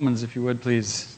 [0.00, 1.16] Romans, if you would, please.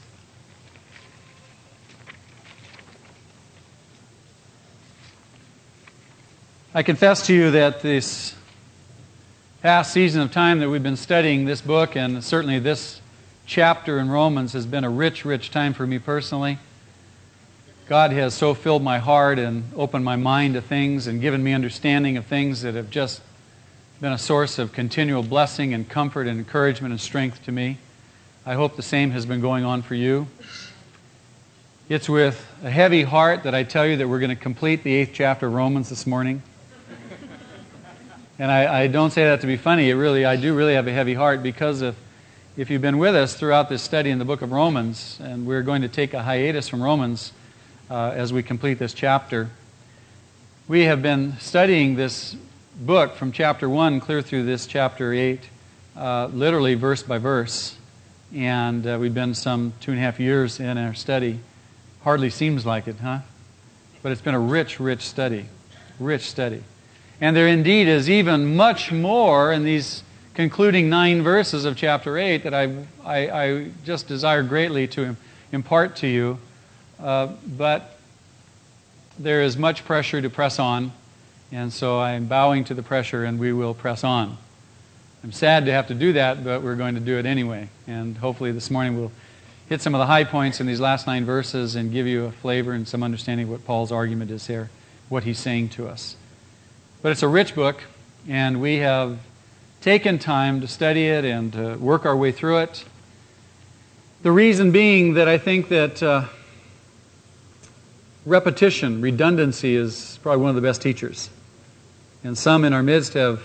[6.75, 8.35] I confess to you that this
[9.63, 13.01] past season of time that we've been studying this book, and certainly this
[13.47, 16.59] chapter in Romans, has been a rich, rich time for me personally.
[17.89, 21.51] God has so filled my heart and opened my mind to things and given me
[21.51, 23.21] understanding of things that have just
[23.99, 27.79] been a source of continual blessing and comfort and encouragement and strength to me.
[28.47, 30.25] I hope the same has been going on for you.
[31.89, 34.95] It's with a heavy heart that I tell you that we're going to complete the
[34.95, 36.41] eighth chapter of Romans this morning.
[38.39, 39.89] And I, I, don't say that to be funny.
[39.89, 41.95] It really, I do really have a heavy heart because if,
[42.55, 45.61] if you've been with us throughout this study in the book of Romans, and we're
[45.61, 47.33] going to take a hiatus from Romans
[47.89, 49.49] uh, as we complete this chapter,
[50.69, 52.37] we have been studying this
[52.79, 55.41] book from chapter 1 clear through this chapter 8,
[55.97, 57.75] uh, literally verse by verse.
[58.33, 61.39] And uh, we've been some two and a half years in our study.
[62.03, 63.19] Hardly seems like it, huh?
[64.03, 65.45] But it's been a rich, rich study.
[65.99, 66.63] Rich study.
[67.21, 72.43] And there indeed is even much more in these concluding nine verses of chapter 8
[72.43, 75.15] that I, I, I just desire greatly to
[75.51, 76.37] impart to you.
[76.99, 77.97] Uh, but
[79.17, 80.91] there is much pressure to press on,
[81.51, 84.37] and so I am bowing to the pressure and we will press on.
[85.27, 87.67] I'm sad to have to do that, but we're going to do it anyway.
[87.85, 89.11] And hopefully this morning we'll
[89.67, 92.31] hit some of the high points in these last nine verses and give you a
[92.31, 94.69] flavor and some understanding of what Paul's argument is here,
[95.09, 96.15] what he's saying to us.
[97.01, 97.83] But it's a rich book,
[98.29, 99.19] and we have
[99.81, 102.85] taken time to study it and to work our way through it.
[104.21, 106.27] The reason being that I think that uh,
[108.25, 111.29] repetition, redundancy, is probably one of the best teachers.
[112.23, 113.41] And some in our midst have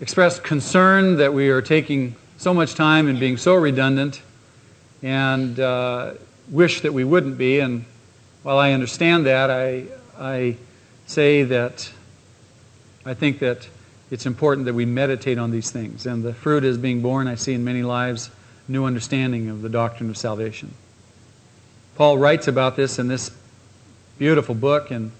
[0.00, 4.22] expressed concern that we are taking so much time and being so redundant
[5.02, 6.14] and uh,
[6.50, 7.60] wish that we wouldn't be.
[7.60, 7.84] And
[8.42, 9.84] while I understand that, I,
[10.18, 10.56] I
[11.06, 11.90] say that
[13.06, 13.68] I think that
[14.10, 16.06] it's important that we meditate on these things.
[16.06, 18.30] And the fruit is being borne, I see in many lives,
[18.66, 20.72] new understanding of the doctrine of salvation.
[21.96, 23.30] Paul writes about this in this
[24.18, 25.12] beautiful book, and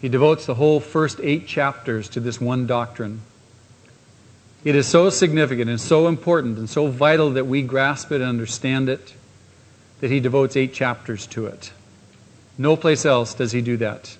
[0.00, 3.20] he devotes the whole first eight chapters to this one doctrine.
[4.64, 8.24] It is so significant and so important and so vital that we grasp it and
[8.24, 9.14] understand it
[10.00, 11.72] that he devotes eight chapters to it.
[12.56, 14.16] No place else does he do that.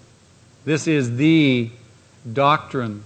[0.65, 1.71] This is the
[2.33, 3.05] doctrine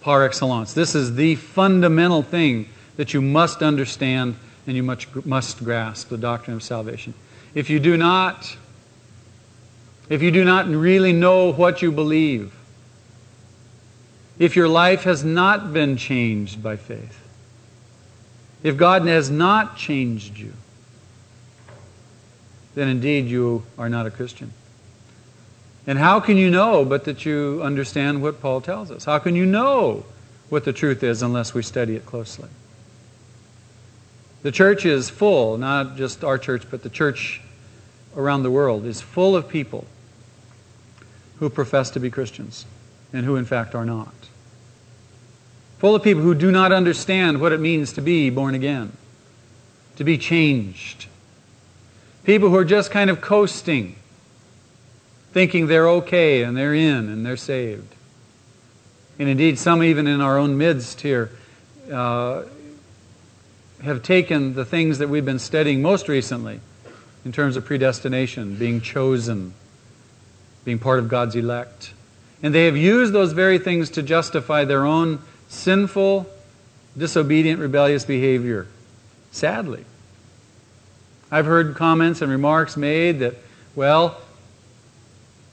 [0.00, 0.74] par excellence.
[0.74, 4.36] This is the fundamental thing that you must understand
[4.66, 7.14] and you must, must grasp the doctrine of salvation.
[7.54, 8.56] If you do not,
[10.08, 12.52] if you do not really know what you believe,
[14.38, 17.18] if your life has not been changed by faith,
[18.62, 20.52] if God has not changed you,
[22.74, 24.52] then indeed you are not a Christian.
[25.86, 29.04] And how can you know but that you understand what Paul tells us?
[29.04, 30.04] How can you know
[30.48, 32.48] what the truth is unless we study it closely?
[34.42, 37.40] The church is full, not just our church, but the church
[38.16, 39.86] around the world is full of people
[41.38, 42.66] who profess to be Christians
[43.12, 44.14] and who, in fact, are not.
[45.78, 48.92] Full of people who do not understand what it means to be born again,
[49.96, 51.06] to be changed.
[52.24, 53.96] People who are just kind of coasting
[55.32, 57.94] thinking they're okay and they're in and they're saved.
[59.18, 61.30] And indeed, some even in our own midst here
[61.90, 62.42] uh,
[63.82, 66.60] have taken the things that we've been studying most recently
[67.24, 69.54] in terms of predestination, being chosen,
[70.64, 71.92] being part of God's elect.
[72.42, 76.26] And they have used those very things to justify their own sinful,
[76.96, 78.66] disobedient, rebellious behavior.
[79.30, 79.84] Sadly.
[81.30, 83.36] I've heard comments and remarks made that,
[83.74, 84.20] well,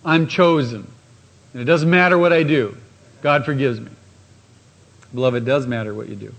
[0.03, 0.89] I'm chosen.
[1.53, 2.75] And it doesn't matter what I do,
[3.21, 3.91] God forgives me.
[5.13, 6.33] Beloved, it does matter what you do.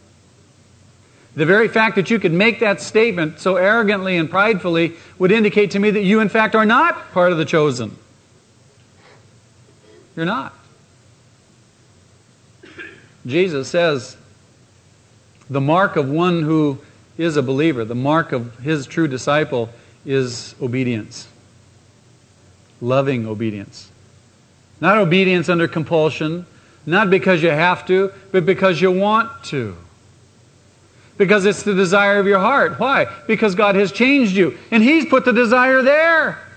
[1.35, 5.71] The very fact that you could make that statement so arrogantly and pridefully would indicate
[5.73, 7.97] to me that you, in fact, are not part of the chosen.
[10.21, 10.53] You're not.
[13.25, 14.19] Jesus says
[15.49, 16.77] the mark of one who
[17.17, 19.71] is a believer, the mark of his true disciple,
[20.05, 21.27] is obedience
[22.83, 23.91] loving obedience.
[24.79, 26.45] Not obedience under compulsion,
[26.85, 29.75] not because you have to, but because you want to.
[31.17, 32.79] Because it's the desire of your heart.
[32.79, 33.07] Why?
[33.27, 36.50] Because God has changed you, and He's put the desire there.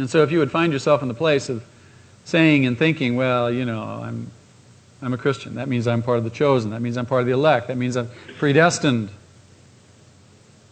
[0.00, 1.64] And so, if you would find yourself in the place of
[2.24, 4.30] saying and thinking, well, you know, I'm,
[5.02, 5.56] I'm a Christian.
[5.56, 6.70] That means I'm part of the chosen.
[6.70, 7.68] That means I'm part of the elect.
[7.68, 9.10] That means I'm predestined.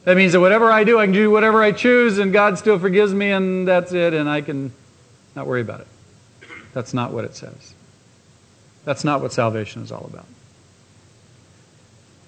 [0.05, 2.79] That means that whatever I do, I can do whatever I choose, and God still
[2.79, 4.73] forgives me, and that's it, and I can
[5.37, 5.87] not worry about it.
[6.73, 7.75] That's not what it says.
[8.85, 10.27] That's not what salvation is all about.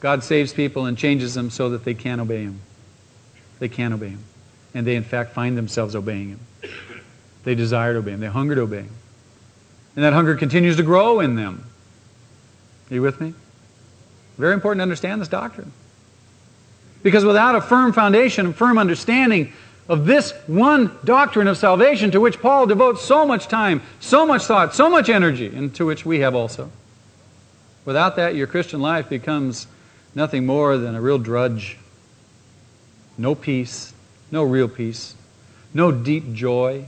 [0.01, 2.61] God saves people and changes them so that they can obey Him.
[3.59, 4.25] They can obey Him.
[4.75, 6.41] And they, in fact, find themselves obeying Him.
[7.45, 8.21] They desire to obey Him.
[8.21, 8.95] They hunger to obey Him.
[9.97, 11.67] And that hunger continues to grow in them.
[12.91, 13.35] Are you with me?
[14.39, 15.73] Very important to understand this doctrine.
[17.03, 19.53] Because without a firm foundation, a firm understanding
[19.89, 24.45] of this one doctrine of salvation to which Paul devotes so much time, so much
[24.45, 26.71] thought, so much energy, and to which we have also,
[27.85, 29.67] without that, your Christian life becomes
[30.15, 31.77] nothing more than a real drudge.
[33.19, 33.93] No peace,
[34.31, 35.15] no real peace,
[35.75, 36.87] no deep joy.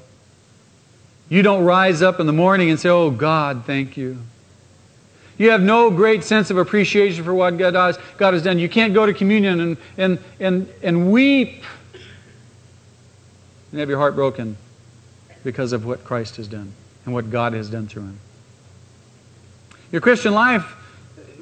[1.32, 4.18] You don't rise up in the morning and say, Oh God, thank you.
[5.38, 8.58] You have no great sense of appreciation for what God has, God has done.
[8.58, 11.64] You can't go to communion and, and, and, and weep
[13.70, 14.58] and have your heart broken
[15.42, 16.74] because of what Christ has done
[17.06, 18.20] and what God has done through him.
[19.90, 20.76] Your Christian life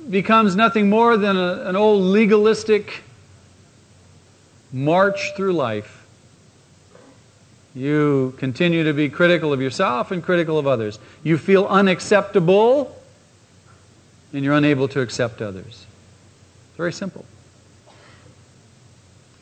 [0.08, 3.02] becomes nothing more than a, an old legalistic
[4.72, 5.99] march through life.
[7.74, 10.98] You continue to be critical of yourself and critical of others.
[11.22, 12.96] You feel unacceptable
[14.32, 15.86] and you're unable to accept others.
[16.68, 17.24] It's very simple.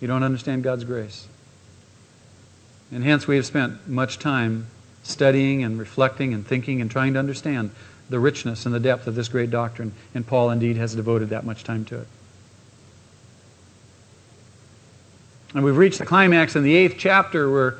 [0.01, 1.27] You don't understand God's grace.
[2.93, 4.67] And hence we have spent much time
[5.03, 7.71] studying and reflecting and thinking and trying to understand
[8.11, 11.45] the richness and the depth of this great doctrine, and Paul indeed has devoted that
[11.45, 12.07] much time to it.
[15.55, 17.79] And we've reached the climax in the eighth chapter where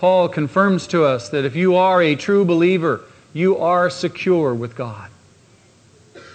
[0.00, 3.02] Paul confirms to us that if you are a true believer,
[3.34, 5.10] you are secure with God.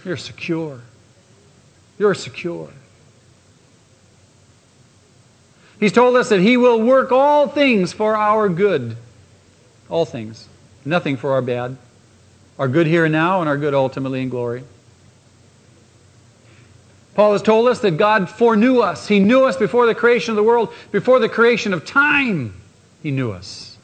[0.06, 0.82] You're secure.
[1.98, 2.70] You're secure.
[5.80, 8.98] He's told us that He will work all things for our good.
[9.90, 10.48] All things.
[10.86, 11.76] Nothing for our bad.
[12.60, 14.64] Our good here and now, and our good ultimately in glory.
[17.16, 19.08] Paul has told us that God foreknew us.
[19.08, 22.54] He knew us before the creation of the world, before the creation of time.
[23.06, 23.78] He knew us.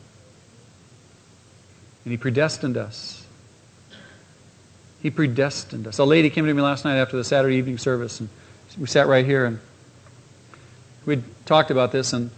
[2.04, 3.24] And He predestined us.
[5.04, 6.00] He predestined us.
[6.00, 8.30] A lady came to me last night after the Saturday evening service, and
[8.80, 9.60] we sat right here, and
[11.06, 12.32] we talked about this, and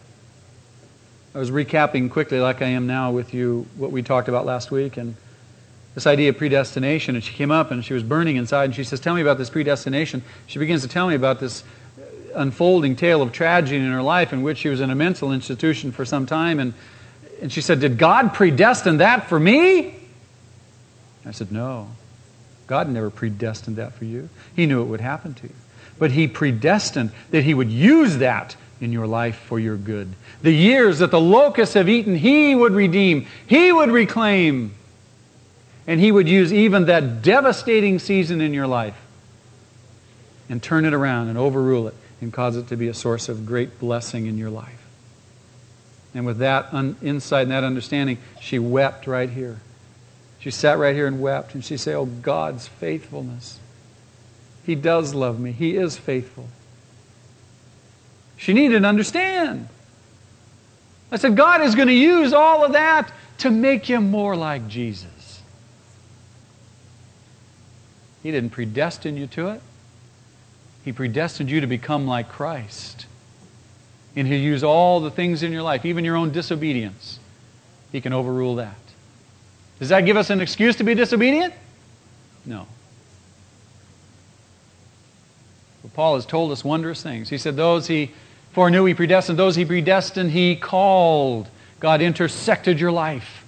[1.33, 4.69] I was recapping quickly, like I am now, with you what we talked about last
[4.69, 5.15] week, and
[5.95, 7.15] this idea of predestination.
[7.15, 9.37] And she came up and she was burning inside, and she says, "Tell me about
[9.37, 11.63] this predestination." She begins to tell me about this
[12.35, 15.91] unfolding tale of tragedy in her life, in which she was in a mental institution
[15.91, 16.73] for some time, and
[17.41, 19.95] and she said, "Did God predestine that for me?"
[21.25, 21.89] I said, "No."
[22.67, 24.29] God never predestined that for you.
[24.55, 25.53] He knew it would happen to you.
[25.99, 30.13] But He predestined that He would use that in your life for your good.
[30.41, 34.73] The years that the locusts have eaten, He would redeem, He would reclaim.
[35.85, 38.95] And He would use even that devastating season in your life
[40.49, 43.45] and turn it around and overrule it and cause it to be a source of
[43.45, 44.87] great blessing in your life.
[46.15, 49.59] And with that un- insight and that understanding, she wept right here.
[50.39, 53.59] She sat right here and wept, and she said, Oh, God's faithfulness.
[54.65, 56.47] He does love me, He is faithful.
[58.37, 59.69] She needed to understand.
[61.11, 64.67] I said, God is going to use all of that to make you more like
[64.67, 65.41] Jesus.
[68.21, 69.61] He didn't predestine you to it.
[70.83, 73.05] He predestined you to become like Christ.
[74.15, 77.19] And He'll use all the things in your life, even your own disobedience.
[77.91, 78.75] He can overrule that.
[79.79, 81.53] Does that give us an excuse to be disobedient?
[82.45, 82.67] No.
[85.81, 87.29] But Paul has told us wondrous things.
[87.29, 88.11] He said, Those he
[88.51, 89.37] foreknew, he predestined.
[89.37, 91.49] Those he predestined, he called.
[91.79, 93.45] God intersected your life.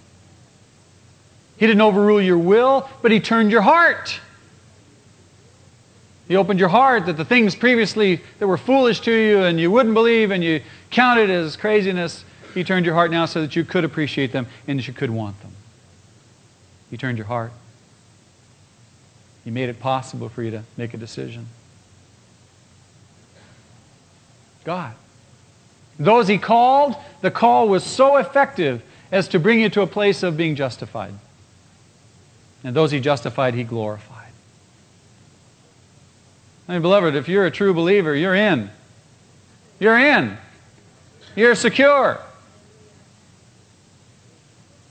[1.58, 4.20] He didn't overrule your will, but he turned your heart.
[6.28, 9.70] He opened your heart that the things previously that were foolish to you and you
[9.70, 13.64] wouldn't believe and you counted as craziness, he turned your heart now so that you
[13.64, 15.52] could appreciate them and that you could want them.
[16.90, 17.52] He turned your heart.
[19.44, 21.48] He made it possible for you to make a decision.
[24.64, 24.96] God.
[26.00, 30.24] Those he called, the call was so effective as to bring you to a place
[30.24, 31.14] of being justified.
[32.64, 34.15] And those he justified, he glorified.
[36.68, 38.70] Beloved, if you're a true believer, you're in.
[39.80, 40.38] You're in.
[41.36, 42.20] You're secure.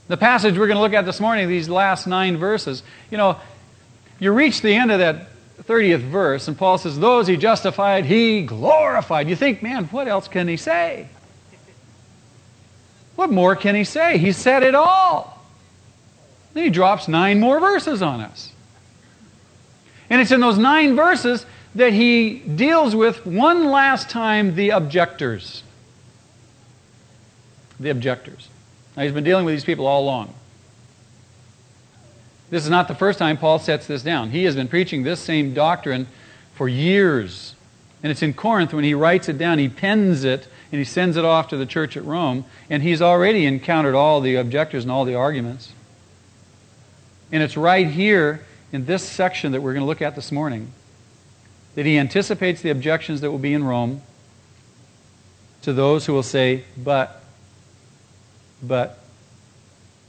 [0.07, 3.37] The passage we're going to look at this morning, these last nine verses, you know,
[4.19, 5.27] you reach the end of that
[5.63, 9.27] 30th verse, and Paul says, Those he justified, he glorified.
[9.27, 11.09] You think, man, what else can he say?
[13.15, 14.17] What more can he say?
[14.17, 15.43] He said it all.
[16.53, 18.51] Then he drops nine more verses on us.
[20.09, 25.61] And it's in those nine verses that he deals with one last time the objectors.
[27.79, 28.47] The objectors.
[28.95, 30.33] Now, he's been dealing with these people all along.
[32.49, 34.29] This is not the first time Paul sets this down.
[34.29, 36.07] He has been preaching this same doctrine
[36.53, 37.55] for years.
[38.01, 41.17] And it's in Corinth when he writes it down, he pens it and he sends
[41.17, 42.45] it off to the church at Rome.
[42.69, 45.73] And he's already encountered all the objectors and all the arguments.
[47.31, 50.71] And it's right here in this section that we're going to look at this morning
[51.75, 54.01] that he anticipates the objections that will be in Rome
[55.61, 57.23] to those who will say, but,
[58.63, 58.99] but,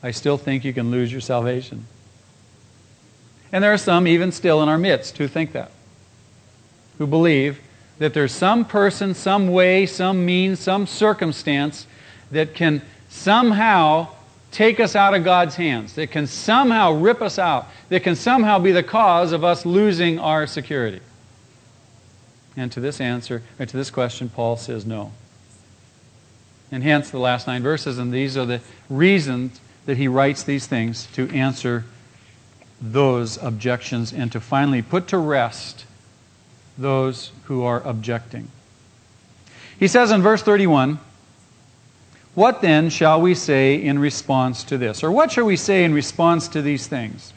[0.03, 1.87] I still think you can lose your salvation.
[3.51, 5.71] And there are some, even still in our midst, who think that,
[6.99, 7.61] who believe
[7.99, 11.87] that there's some person, some way, some means, some circumstance
[12.31, 14.09] that can somehow
[14.53, 18.59] take us out of God's hands, that can somehow rip us out, that can somehow
[18.59, 21.01] be the cause of us losing our security.
[22.57, 25.13] And to this answer, or to this question, Paul says no.
[26.73, 30.67] And hence the last nine verses, and these are the reasons that he writes these
[30.67, 31.85] things to answer
[32.81, 35.85] those objections and to finally put to rest
[36.77, 38.49] those who are objecting.
[39.79, 40.99] He says in verse 31,
[42.35, 45.05] What then shall we say in response to this?
[45.05, 47.33] Or what shall we say in response to these things?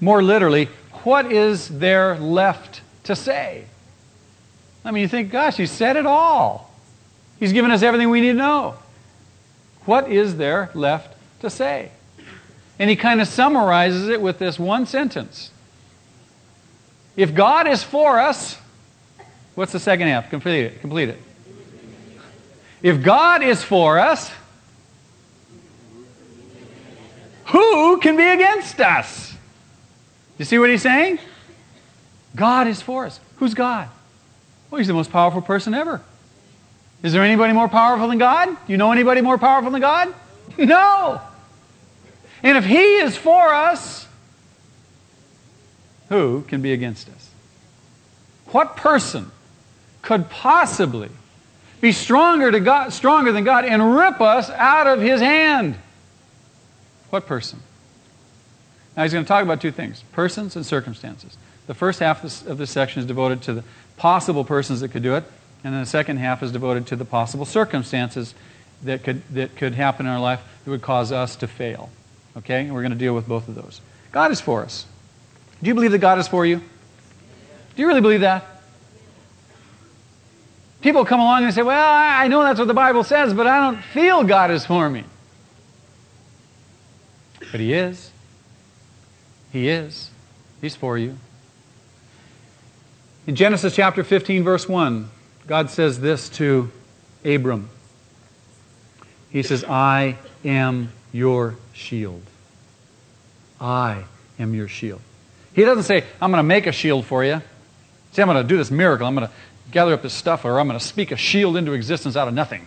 [0.00, 0.66] More literally,
[1.02, 3.64] what is there left to say?
[4.88, 6.72] I mean, you think, gosh, he said it all.
[7.38, 8.76] He's given us everything we need to know.
[9.84, 11.90] What is there left to say?
[12.78, 15.50] And he kind of summarizes it with this one sentence
[17.16, 18.56] If God is for us,
[19.54, 20.30] what's the second half?
[20.30, 20.80] Complete it.
[20.80, 21.22] Complete it.
[22.80, 24.32] If God is for us,
[27.44, 29.34] who can be against us?
[30.38, 31.18] You see what he's saying?
[32.34, 33.20] God is for us.
[33.36, 33.90] Who's God?
[34.70, 36.02] Well, he's the most powerful person ever.
[37.02, 38.46] Is there anybody more powerful than God?
[38.48, 40.14] Do you know anybody more powerful than God?
[40.58, 41.20] No.
[42.42, 44.08] And if He is for us,
[46.08, 47.30] who can be against us?
[48.46, 49.30] What person
[50.02, 51.10] could possibly
[51.80, 55.76] be stronger, to God, stronger than God and rip us out of His hand?
[57.10, 57.60] What person?
[58.96, 61.36] Now he's going to talk about two things persons and circumstances.
[61.68, 63.64] The first half of this section is devoted to the
[63.98, 65.24] possible persons that could do it,
[65.64, 68.34] and then the second half is devoted to the possible circumstances
[68.82, 71.90] that could, that could happen in our life that would cause us to fail.
[72.36, 72.60] Okay?
[72.60, 73.80] And we're going to deal with both of those.
[74.12, 74.86] God is for us.
[75.62, 76.56] Do you believe that God is for you?
[76.56, 78.44] Do you really believe that?
[80.80, 83.58] People come along and say, Well, I know that's what the Bible says, but I
[83.60, 85.04] don't feel God is for me.
[87.50, 88.10] But He is.
[89.52, 90.10] He is.
[90.60, 91.16] He's for you.
[93.28, 95.06] In Genesis chapter 15, verse 1,
[95.46, 96.70] God says this to
[97.26, 97.68] Abram.
[99.28, 100.16] He says, I
[100.46, 102.22] am your shield.
[103.60, 104.04] I
[104.38, 105.02] am your shield.
[105.52, 107.42] He doesn't say, I'm going to make a shield for you.
[108.12, 109.06] See, I'm going to do this miracle.
[109.06, 109.34] I'm going to
[109.72, 112.34] gather up this stuff, or I'm going to speak a shield into existence out of
[112.34, 112.66] nothing.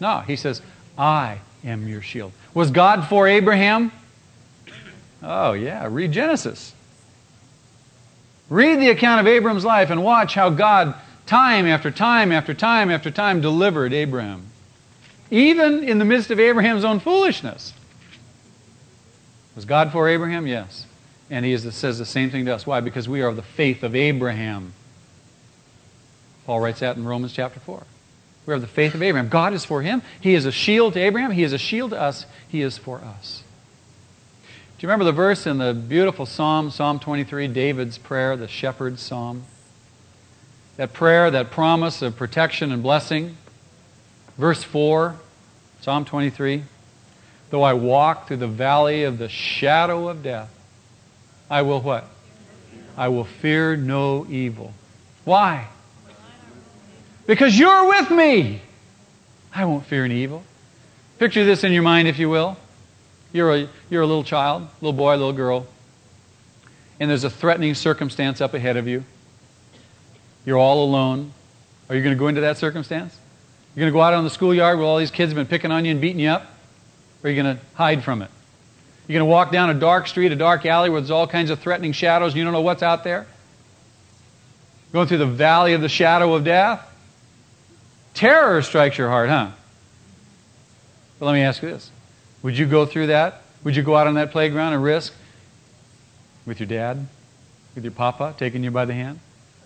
[0.00, 0.62] No, he says,
[0.96, 2.32] I am your shield.
[2.54, 3.92] Was God for Abraham?
[5.22, 5.86] Oh, yeah.
[5.90, 6.72] Read Genesis.
[8.54, 10.94] Read the account of Abram's life and watch how God,
[11.26, 14.46] time after time after time after time, delivered Abraham.
[15.28, 17.74] Even in the midst of Abraham's own foolishness.
[19.56, 20.46] Was God for Abraham?
[20.46, 20.86] Yes.
[21.30, 22.64] And he is, says the same thing to us.
[22.64, 22.78] Why?
[22.78, 24.72] Because we are of the faith of Abraham.
[26.46, 27.82] Paul writes that in Romans chapter 4.
[28.46, 29.30] We are of the faith of Abraham.
[29.30, 30.00] God is for him.
[30.20, 31.32] He is a shield to Abraham.
[31.32, 32.24] He is a shield to us.
[32.46, 33.43] He is for us.
[34.84, 39.00] Do you remember the verse in the beautiful psalm, Psalm 23, David's prayer, the shepherd's
[39.00, 39.44] psalm?
[40.76, 43.38] That prayer, that promise of protection and blessing.
[44.36, 45.16] Verse 4,
[45.80, 46.64] Psalm 23.
[47.48, 50.54] Though I walk through the valley of the shadow of death,
[51.48, 52.06] I will what?
[52.94, 54.74] I will fear no evil.
[55.24, 55.66] Why?
[57.26, 58.60] Because you're with me.
[59.54, 60.44] I won't fear any evil.
[61.18, 62.58] Picture this in your mind, if you will.
[63.34, 65.66] You're a, you're a little child, little boy, little girl,
[67.00, 69.02] and there's a threatening circumstance up ahead of you.
[70.46, 71.32] You're all alone.
[71.88, 73.18] Are you going to go into that circumstance?
[73.74, 75.72] You're going to go out on the schoolyard where all these kids have been picking
[75.72, 76.42] on you and beating you up?
[77.22, 78.30] Or are you going to hide from it?
[79.08, 81.50] You're going to walk down a dark street, a dark alley where there's all kinds
[81.50, 83.26] of threatening shadows, and you don't know what's out there?
[84.92, 86.88] Going through the valley of the shadow of death?
[88.14, 89.50] Terror strikes your heart, huh?
[91.18, 91.90] But let me ask you this
[92.44, 93.40] Would you go through that?
[93.64, 95.14] Would you go out on that playground and risk
[96.44, 97.06] with your dad,
[97.74, 99.18] with your papa taking you by the hand,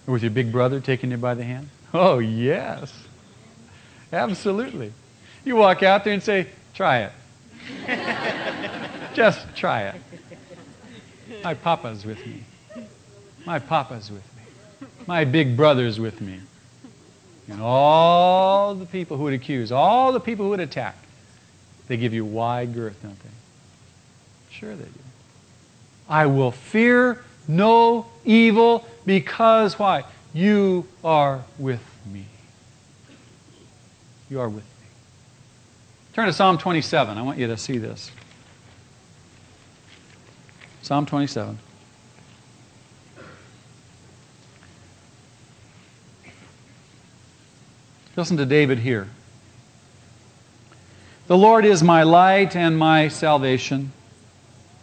[0.07, 1.71] or with your big brother taking you by the hand?
[1.93, 2.95] Oh, yes.
[4.13, 4.93] Absolutely.
[5.45, 7.13] You walk out there and say, try it.
[9.15, 9.97] Just try it.
[11.43, 12.45] My papa's with me.
[13.45, 14.87] My papa's with me.
[15.05, 16.39] My big brother's with me.
[17.49, 20.95] And all the people who would accuse, all the people who would attack,
[21.89, 23.31] they give you wide girth, don't they?
[24.51, 24.91] Sure they do.
[26.09, 30.05] I will fear no evil because why?
[30.35, 32.27] You are with me.
[34.31, 34.87] You are with me.
[36.13, 37.17] Turn to Psalm 27.
[37.17, 38.11] I want you to see this.
[40.83, 41.59] Psalm 27.
[48.17, 49.09] Listen to David here.
[51.29, 53.93] The Lord is my light and my salvation.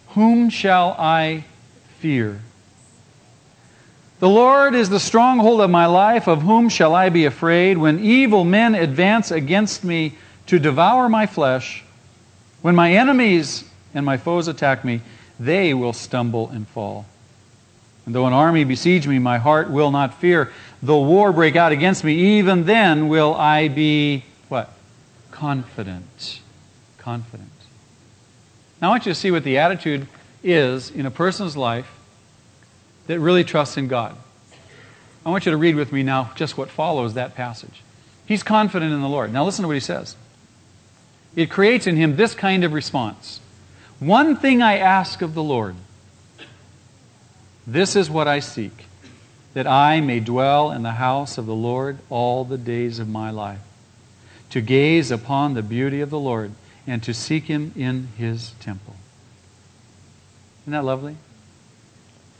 [0.09, 1.43] Whom shall I
[1.97, 2.39] fear?
[4.19, 6.27] The Lord is the stronghold of my life.
[6.27, 7.79] Of whom shall I be afraid?
[7.79, 10.13] When evil men advance against me
[10.45, 11.83] to devour my flesh,
[12.61, 15.01] when my enemies and my foes attack me,
[15.39, 17.07] they will stumble and fall.
[18.05, 20.51] And though an army besiege me, my heart will not fear.
[20.83, 24.25] Though war break out against me, even then will I be?
[25.35, 26.39] Confident.
[26.97, 27.51] Confident.
[28.81, 30.07] Now, I want you to see what the attitude
[30.41, 31.91] is in a person's life
[33.07, 34.15] that really trusts in God.
[35.25, 37.83] I want you to read with me now just what follows that passage.
[38.25, 39.33] He's confident in the Lord.
[39.33, 40.15] Now, listen to what he says.
[41.35, 43.41] It creates in him this kind of response
[43.99, 45.75] One thing I ask of the Lord,
[47.67, 48.85] this is what I seek,
[49.53, 53.31] that I may dwell in the house of the Lord all the days of my
[53.31, 53.59] life,
[54.51, 56.51] to gaze upon the beauty of the Lord
[56.87, 58.95] and to seek him in his temple.
[60.63, 61.15] Isn't that lovely?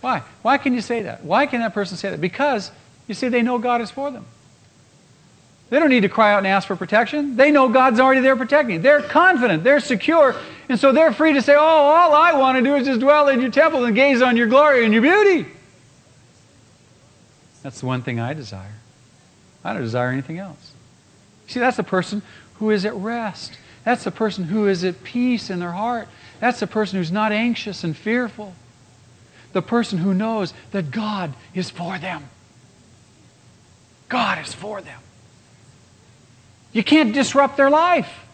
[0.01, 0.21] Why?
[0.41, 1.23] Why can you say that?
[1.23, 2.21] Why can that person say that?
[2.21, 2.71] Because,
[3.07, 4.25] you see, they know God is for them.
[5.69, 7.37] They don't need to cry out and ask for protection.
[7.37, 8.83] They know God's already there protecting.
[8.83, 9.63] They're confident.
[9.63, 10.35] They're secure.
[10.69, 13.29] And so they're free to say, Oh, all I want to do is just dwell
[13.29, 15.49] in your temple and gaze on your glory and your beauty.
[17.63, 18.75] That's the one thing I desire.
[19.63, 20.74] I don't desire anything else.
[21.47, 22.21] See, that's the person
[22.55, 23.57] who is at rest.
[23.83, 26.07] That's the person who is at peace in their heart.
[26.39, 28.55] That's the person who's not anxious and fearful.
[29.53, 32.27] The person who knows that God is for them.
[34.09, 34.99] God is for them.
[36.73, 38.25] You can't disrupt their life.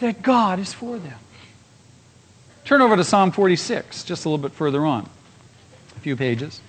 [0.00, 1.18] That God is for them.
[2.64, 5.08] Turn over to Psalm 46, just a little bit further on,
[5.96, 6.60] a few pages.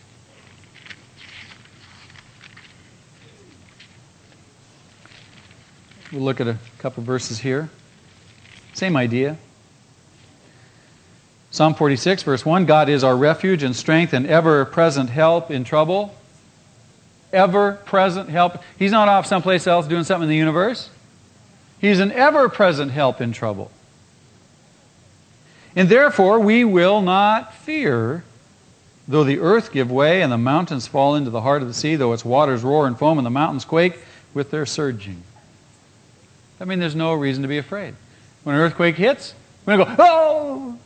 [6.11, 7.69] We'll look at a couple verses here.
[8.73, 9.37] Same idea.
[11.51, 15.63] Psalm 46, verse 1 God is our refuge and strength and ever present help in
[15.63, 16.15] trouble.
[17.31, 18.61] Ever present help.
[18.77, 20.89] He's not off someplace else doing something in the universe.
[21.79, 23.71] He's an ever present help in trouble.
[25.75, 28.25] And therefore, we will not fear,
[29.07, 31.95] though the earth give way and the mountains fall into the heart of the sea,
[31.95, 33.99] though its waters roar and foam and the mountains quake
[34.33, 35.23] with their surging.
[36.61, 37.95] I mean, there's no reason to be afraid.
[38.43, 39.33] When an earthquake hits,
[39.65, 40.77] we're going to go, oh!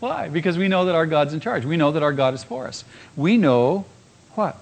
[0.00, 0.28] Why?
[0.28, 1.64] Because we know that our God's in charge.
[1.64, 2.84] We know that our God is for us.
[3.14, 3.84] We know
[4.34, 4.56] what?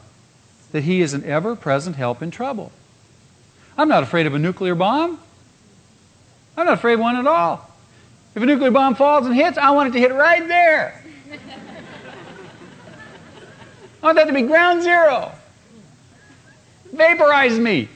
[0.73, 2.73] That He is an ever present help in trouble.
[3.79, 5.19] I'm not afraid of a nuclear bomb.
[6.57, 7.71] I'm not afraid of one at all.
[8.35, 11.03] If a nuclear bomb falls and hits, I want it to hit right there.
[14.03, 15.33] I want that to be ground zero.
[16.93, 17.89] Vaporize me.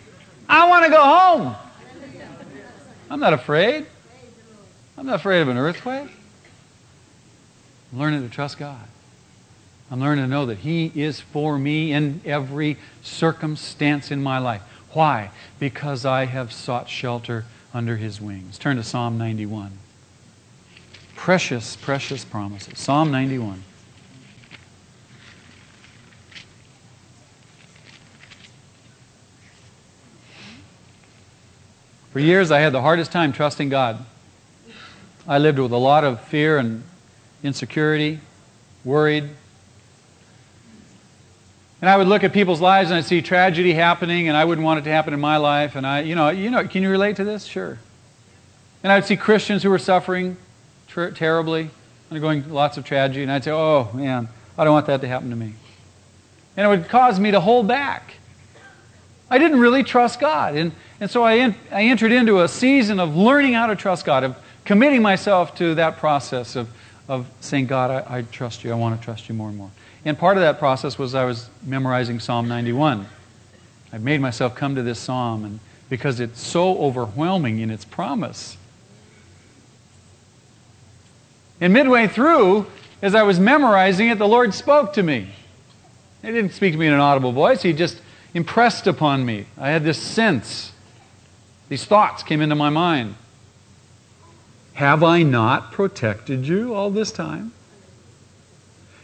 [0.48, 1.56] I want to go home.
[3.10, 3.86] I'm not afraid.
[4.96, 6.08] I'm not afraid of an earthquake.
[7.92, 8.86] I'm learning to trust God.
[9.90, 14.62] I'm learning to know that He is for me in every circumstance in my life.
[14.92, 15.30] Why?
[15.58, 18.58] Because I have sought shelter under His wings.
[18.58, 19.72] Turn to Psalm 91.
[21.14, 22.78] Precious, precious promises.
[22.78, 23.64] Psalm 91.
[32.18, 34.04] For years, I had the hardest time trusting God.
[35.28, 36.82] I lived with a lot of fear and
[37.44, 38.18] insecurity,
[38.84, 39.22] worried.
[41.80, 44.64] And I would look at people's lives and I'd see tragedy happening, and I wouldn't
[44.64, 45.76] want it to happen in my life.
[45.76, 47.44] And I, you know, you know, can you relate to this?
[47.44, 47.78] Sure.
[48.82, 50.36] And I would see Christians who were suffering
[50.88, 51.70] ter- terribly,
[52.10, 54.28] undergoing lots of tragedy, and I'd say, oh, man,
[54.58, 55.52] I don't want that to happen to me.
[56.56, 58.14] And it would cause me to hold back.
[59.30, 60.56] I didn't really trust God.
[60.56, 64.24] And, and so I, I entered into a season of learning how to trust God,
[64.24, 66.68] of committing myself to that process of,
[67.08, 68.72] of saying, God, I, I trust you.
[68.72, 69.70] I want to trust you more and more.
[70.04, 73.06] And part of that process was I was memorizing Psalm 91.
[73.92, 78.56] I made myself come to this psalm and because it's so overwhelming in its promise.
[81.60, 82.66] And midway through,
[83.02, 85.28] as I was memorizing it, the Lord spoke to me.
[86.22, 88.00] He didn't speak to me in an audible voice, He just
[88.38, 89.46] impressed upon me.
[89.58, 90.70] I had this sense.
[91.68, 93.16] These thoughts came into my mind.
[94.74, 97.50] Have I not protected you all this time?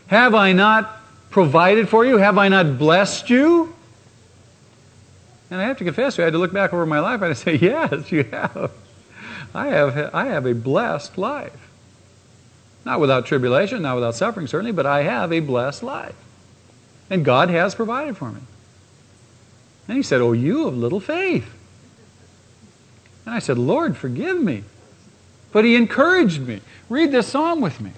[0.07, 2.19] Have I not provided for you?
[2.19, 3.75] Have I not blessed you?
[5.51, 7.35] And I have to confess, I had to look back over my life and I
[7.47, 8.71] say, Yes, you have.
[9.53, 11.71] I have, I have a blessed life.
[12.85, 16.15] Not without tribulation, not without suffering, certainly, but I have a blessed life.
[17.11, 18.41] And God has provided for me.
[19.89, 21.53] And he said, Oh, you of little faith.
[23.25, 24.65] And I said, Lord, forgive me.
[25.53, 26.61] But he encouraged me.
[26.89, 27.93] Read this psalm with me.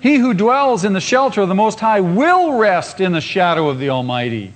[0.00, 3.68] He who dwells in the shelter of the Most High will rest in the shadow
[3.68, 4.52] of the Almighty.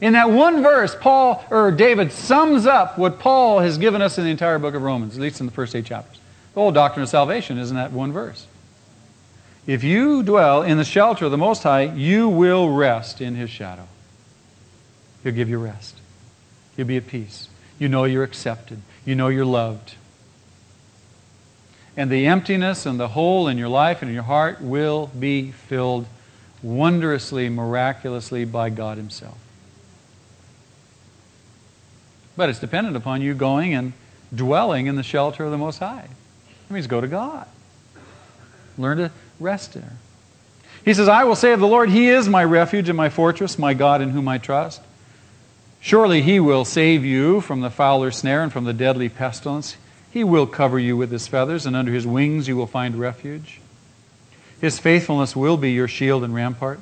[0.00, 4.24] In that one verse, Paul or David sums up what Paul has given us in
[4.24, 6.20] the entire book of Romans, at least in the first eight chapters.
[6.54, 8.46] The whole doctrine of salvation is in that one verse.
[9.66, 13.50] If you dwell in the shelter of the Most High, you will rest in His
[13.50, 13.88] shadow.
[15.28, 15.94] He'll give you rest.
[16.74, 17.50] You'll be at peace.
[17.78, 18.80] You know you're accepted.
[19.04, 19.96] You know you're loved.
[21.98, 25.52] And the emptiness and the hole in your life and in your heart will be
[25.52, 26.06] filled
[26.62, 29.36] wondrously, miraculously by God Himself.
[32.34, 33.92] But it's dependent upon you going and
[34.34, 36.08] dwelling in the shelter of the Most High.
[36.68, 37.46] That means go to God.
[38.78, 39.92] Learn to rest there.
[40.86, 43.58] He says, I will say of the Lord, He is my refuge and my fortress,
[43.58, 44.80] my God in whom I trust.
[45.80, 49.76] Surely He will save you from the fowler's snare and from the deadly pestilence.
[50.10, 53.60] He will cover you with His feathers, and under His wings you will find refuge.
[54.60, 56.80] His faithfulness will be your shield and rampart.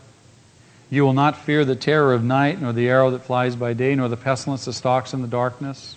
[0.89, 3.95] You will not fear the terror of night, nor the arrow that flies by day,
[3.95, 5.97] nor the pestilence that stalks in the darkness,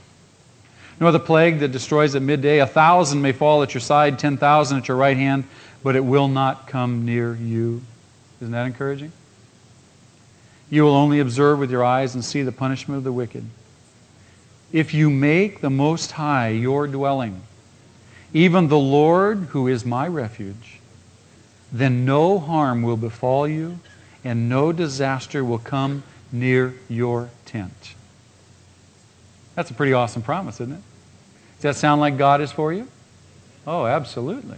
[1.00, 2.60] nor the plague that destroys at midday.
[2.60, 5.46] A thousand may fall at your side, ten thousand at your right hand,
[5.84, 7.82] but it will not come near you.
[8.42, 9.12] Isn't that encouraging?
[10.70, 13.46] You will only observe with your eyes and see the punishment of the wicked.
[14.72, 17.42] If you make the Most High your dwelling,
[18.34, 20.80] even the Lord, who is my refuge,
[21.72, 23.80] then no harm will befall you
[24.24, 27.96] and no disaster will come near your tent.
[29.56, 30.82] That's a pretty awesome promise, isn't it?
[31.56, 32.88] Does that sound like God is for you?
[33.66, 34.58] Oh, absolutely.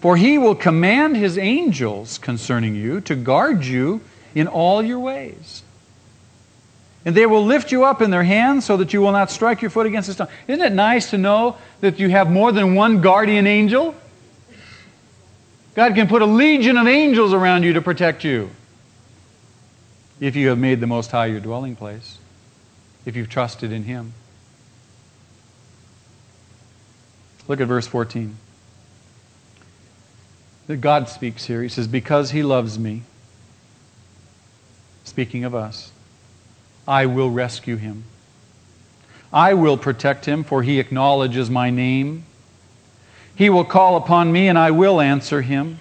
[0.00, 4.00] For he will command his angels concerning you to guard you
[4.36, 5.62] in all your ways.
[7.06, 9.62] And they will lift you up in their hands so that you will not strike
[9.62, 10.28] your foot against a stone.
[10.46, 13.94] Isn't it nice to know that you have more than one guardian angel?
[15.74, 18.50] God can put a legion of angels around you to protect you
[20.20, 22.18] if you have made the Most High your dwelling place,
[23.06, 24.12] if you've trusted in Him.
[27.48, 28.36] Look at verse 14.
[30.66, 31.62] That God speaks here.
[31.62, 33.02] He says, Because He loves me,
[35.06, 35.90] speaking of us,
[36.86, 38.04] I will rescue Him.
[39.32, 42.24] I will protect Him, for He acknowledges my name.
[43.36, 45.78] He will call upon me, and I will answer him.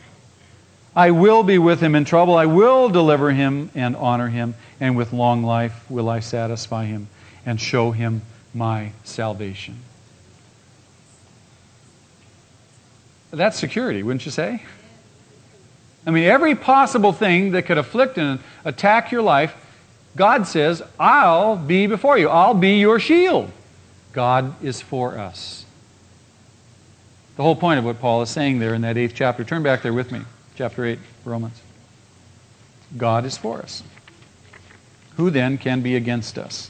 [0.93, 2.35] I will be with him in trouble.
[2.35, 7.07] I will deliver him and honor him, and with long life will I satisfy him
[7.45, 9.77] and show him my salvation.
[13.31, 14.61] That's security, wouldn't you say?
[16.05, 19.55] I mean, every possible thing that could afflict and attack your life,
[20.15, 22.29] God says, I'll be before you.
[22.29, 23.51] I'll be your shield.
[24.13, 25.65] God is for us.
[27.35, 29.43] The whole point of what Paul is saying there in that eighth chapter.
[29.43, 30.21] Turn back there with me,
[30.55, 31.61] chapter 8, Romans.
[32.95, 33.83] God is for us.
[35.17, 36.69] Who then can be against us?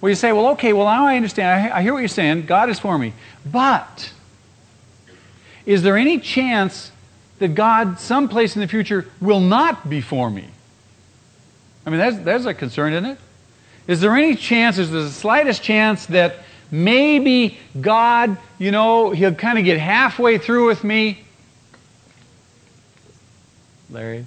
[0.00, 1.72] Well, you say, well, okay, well, now I understand.
[1.72, 2.44] I hear what you're saying.
[2.44, 3.14] God is for me.
[3.50, 4.12] But
[5.66, 6.92] is there any chance
[7.40, 10.48] that God, someplace in the future, will not be for me?
[11.84, 13.18] I mean, that's, that's a concern, isn't it?
[13.86, 16.36] Is there any chance, is there the slightest chance that
[16.70, 21.24] maybe God, you know, he'll kind of get halfway through with me.
[23.90, 24.26] Larry.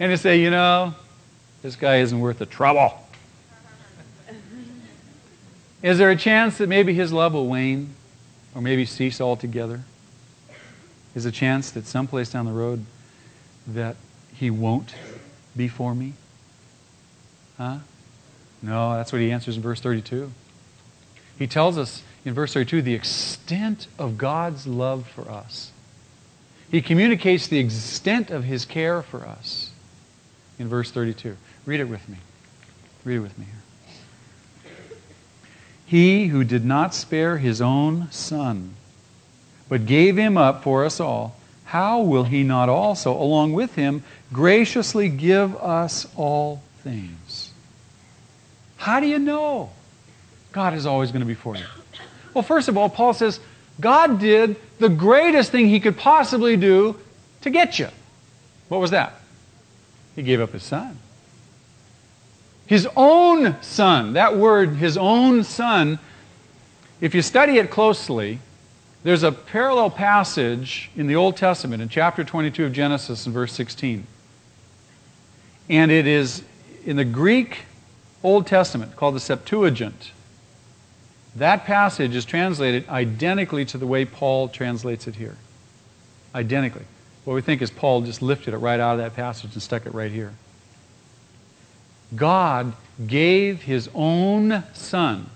[0.00, 0.94] And to say, you know,
[1.62, 2.98] this guy isn't worth the trouble.
[5.82, 7.94] Is there a chance that maybe his love will wane
[8.54, 9.82] or maybe cease altogether?
[11.14, 12.84] Is a chance that someplace down the road
[13.66, 13.96] that
[14.34, 14.94] he won't
[15.56, 16.14] be for me?
[17.58, 17.78] Huh?
[18.62, 20.32] No, that's what he answers in verse 32.
[21.38, 25.72] He tells us in verse 32 the extent of God's love for us.
[26.70, 29.70] He communicates the extent of his care for us
[30.58, 31.36] in verse 32.
[31.66, 32.16] Read it with me.
[33.04, 33.62] Read it with me here.
[35.92, 38.76] He who did not spare his own son,
[39.68, 44.02] but gave him up for us all, how will he not also, along with him,
[44.32, 47.52] graciously give us all things?
[48.78, 49.68] How do you know
[50.52, 51.66] God is always going to be for you?
[52.32, 53.38] Well, first of all, Paul says
[53.78, 56.98] God did the greatest thing he could possibly do
[57.42, 57.88] to get you.
[58.70, 59.20] What was that?
[60.16, 60.96] He gave up his son.
[62.72, 64.14] His own son.
[64.14, 65.98] That word, his own son,
[67.02, 68.38] if you study it closely,
[69.04, 73.52] there's a parallel passage in the Old Testament in chapter 22 of Genesis in verse
[73.52, 74.06] 16.
[75.68, 76.44] And it is
[76.86, 77.66] in the Greek
[78.22, 80.12] Old Testament called the Septuagint.
[81.36, 85.36] That passage is translated identically to the way Paul translates it here.
[86.34, 86.86] Identically.
[87.26, 89.84] What we think is Paul just lifted it right out of that passage and stuck
[89.84, 90.32] it right here.
[92.14, 92.72] God
[93.06, 95.28] gave his own son.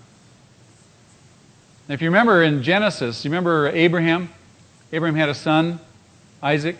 [1.89, 4.29] If you remember in Genesis, you remember Abraham?
[4.91, 5.79] Abraham had a son,
[6.43, 6.77] Isaac.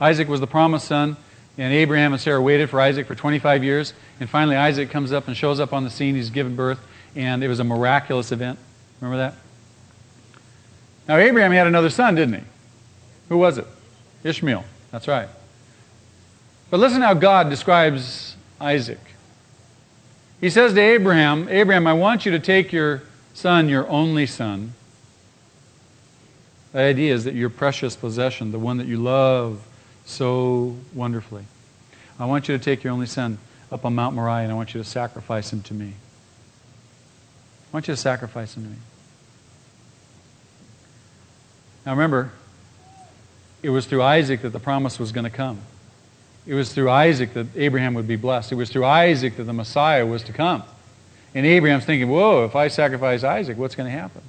[0.00, 1.16] Isaac was the promised son.
[1.58, 3.94] And Abraham and Sarah waited for Isaac for 25 years.
[4.20, 6.14] And finally, Isaac comes up and shows up on the scene.
[6.14, 6.78] He's given birth.
[7.14, 8.58] And it was a miraculous event.
[9.00, 9.34] Remember that?
[11.08, 12.44] Now, Abraham had another son, didn't he?
[13.30, 13.66] Who was it?
[14.22, 14.64] Ishmael.
[14.90, 15.28] That's right.
[16.70, 19.00] But listen how God describes Isaac.
[20.40, 24.74] He says to Abraham, Abraham, I want you to take your son, your only son.
[26.72, 29.66] The idea is that your precious possession, the one that you love
[30.04, 31.44] so wonderfully.
[32.18, 33.38] I want you to take your only son
[33.72, 35.94] up on Mount Moriah and I want you to sacrifice him to me.
[37.72, 38.76] I want you to sacrifice him to me.
[41.84, 42.32] Now remember,
[43.62, 45.60] it was through Isaac that the promise was going to come.
[46.46, 48.52] It was through Isaac that Abraham would be blessed.
[48.52, 50.62] It was through Isaac that the Messiah was to come.
[51.34, 54.22] And Abraham's thinking, whoa, if I sacrifice Isaac, what's going to happen?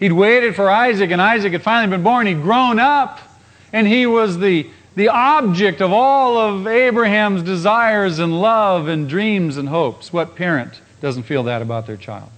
[0.00, 2.26] He'd waited for Isaac, and Isaac had finally been born.
[2.26, 3.20] He'd grown up
[3.72, 9.56] and he was the, the object of all of Abraham's desires and love and dreams
[9.56, 10.12] and hopes.
[10.12, 12.30] What parent doesn't feel that about their child?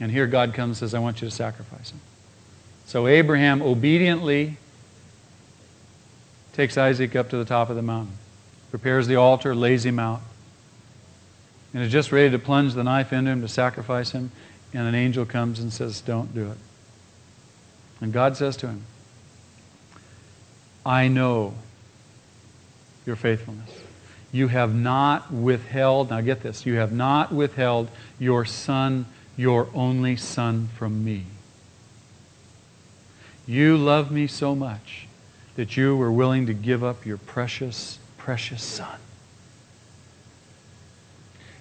[0.00, 2.00] And here God comes and says, I want you to sacrifice him.
[2.86, 4.56] So Abraham obediently
[6.52, 8.16] takes Isaac up to the top of the mountain,
[8.70, 10.20] prepares the altar, lays him out,
[11.72, 14.30] and is just ready to plunge the knife into him to sacrifice him.
[14.74, 16.58] And an angel comes and says, Don't do it.
[18.00, 18.84] And God says to him,
[20.84, 21.54] I know
[23.06, 23.70] your faithfulness.
[24.32, 30.16] You have not withheld, now get this, you have not withheld your son, your only
[30.16, 31.24] son from me.
[33.46, 35.06] You love me so much
[35.56, 38.98] that you were willing to give up your precious, precious son.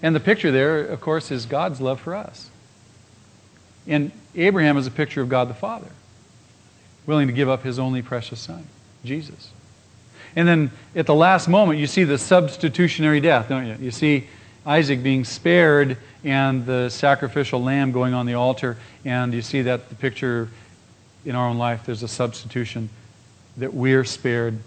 [0.01, 2.49] And the picture there, of course, is God's love for us.
[3.87, 5.89] And Abraham is a picture of God the Father,
[7.05, 8.65] willing to give up his only precious son.
[9.03, 9.51] Jesus.
[10.35, 13.75] And then at the last moment, you see the substitutionary death, don't you?
[13.79, 14.27] You see
[14.65, 18.77] Isaac being spared and the sacrificial lamb going on the altar.
[19.03, 20.49] And you see that the picture
[21.25, 22.89] in our own life, there's a substitution
[23.57, 24.57] that we're spared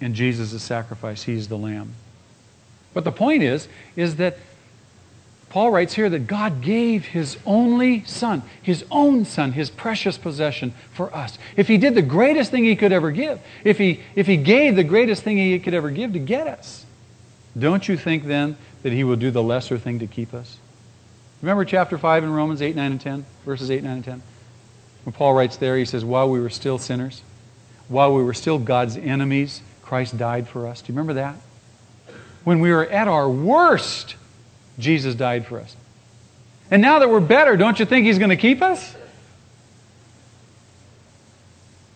[0.00, 1.22] in Jesus sacrifice.
[1.22, 1.94] He's the lamb.
[2.94, 4.38] But the point is, is that
[5.48, 10.74] Paul writes here that God gave his only son, his own son, his precious possession
[10.92, 11.38] for us.
[11.56, 14.76] If he did the greatest thing he could ever give, if he, if he gave
[14.76, 16.84] the greatest thing he could ever give to get us,
[17.58, 20.58] don't you think then that he will do the lesser thing to keep us?
[21.42, 23.26] Remember chapter 5 in Romans 8, 9, and 10?
[23.44, 24.22] Verses 8, 9, and 10?
[25.04, 27.22] When Paul writes there, he says, While we were still sinners,
[27.88, 30.82] while we were still God's enemies, Christ died for us.
[30.82, 31.36] Do you remember that?
[32.44, 34.16] When we were at our worst,
[34.78, 35.76] Jesus died for us.
[36.70, 38.94] And now that we're better, don't you think He's going to keep us?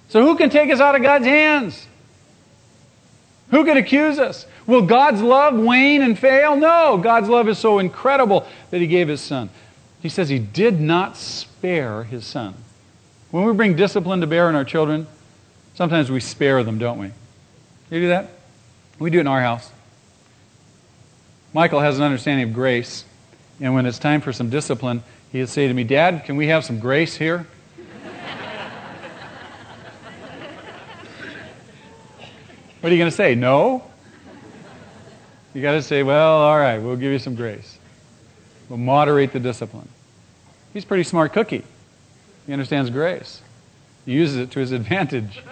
[0.09, 1.87] So who can take us out of God's hands?
[3.51, 4.47] Who can accuse us?
[4.67, 6.57] Will God's love wane and fail?
[6.57, 6.99] No.
[6.99, 9.51] God's love is so incredible that He gave His Son.
[10.01, 12.55] He says He did not spare His Son.
[13.31, 15.07] When we bring discipline to bear on our children,
[15.81, 17.07] sometimes we spare them, don't we?
[17.91, 18.29] You do that?
[18.99, 19.71] We do it in our house.
[21.55, 23.07] Michael has an understanding of grace.
[23.63, 26.67] And when it's time for some discipline, he'd say to me, Dad, can we have
[26.67, 27.47] some grace here?
[32.83, 33.35] what are you going to say?
[33.35, 33.83] No?
[35.55, 37.79] You got to say, well, all right, we'll give you some grace.
[38.69, 39.89] We'll moderate the discipline.
[40.75, 41.65] He's a pretty smart cookie.
[42.47, 43.41] He understands grace.
[44.05, 45.43] He uses it to his advantage.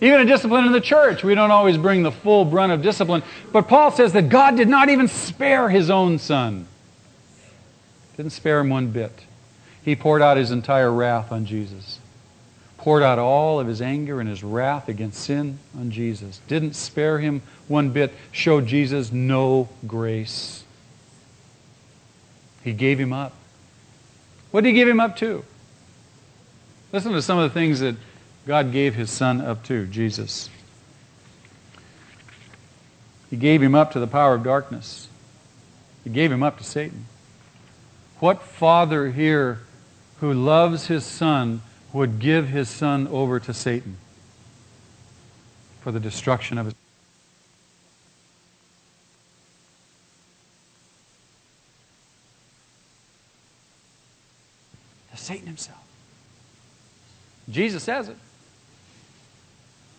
[0.00, 3.22] Even a discipline in the church, we don't always bring the full brunt of discipline.
[3.50, 6.66] But Paul says that God did not even spare his own son.
[8.16, 9.24] Didn't spare him one bit.
[9.82, 11.98] He poured out his entire wrath on Jesus.
[12.76, 16.40] Poured out all of his anger and his wrath against sin on Jesus.
[16.46, 18.12] Didn't spare him one bit.
[18.32, 20.64] Showed Jesus no grace.
[22.62, 23.32] He gave him up.
[24.50, 25.44] What did he give him up to?
[26.92, 27.96] Listen to some of the things that
[28.46, 30.48] God gave his son up to, Jesus.
[33.28, 35.08] He gave him up to the power of darkness.
[36.04, 37.06] He gave him up to Satan.
[38.20, 39.60] What father here
[40.20, 41.60] who loves his son
[41.92, 43.96] would give his son over to Satan
[45.80, 46.74] for the destruction of his
[55.14, 55.82] Satan himself.
[57.50, 58.16] Jesus says it.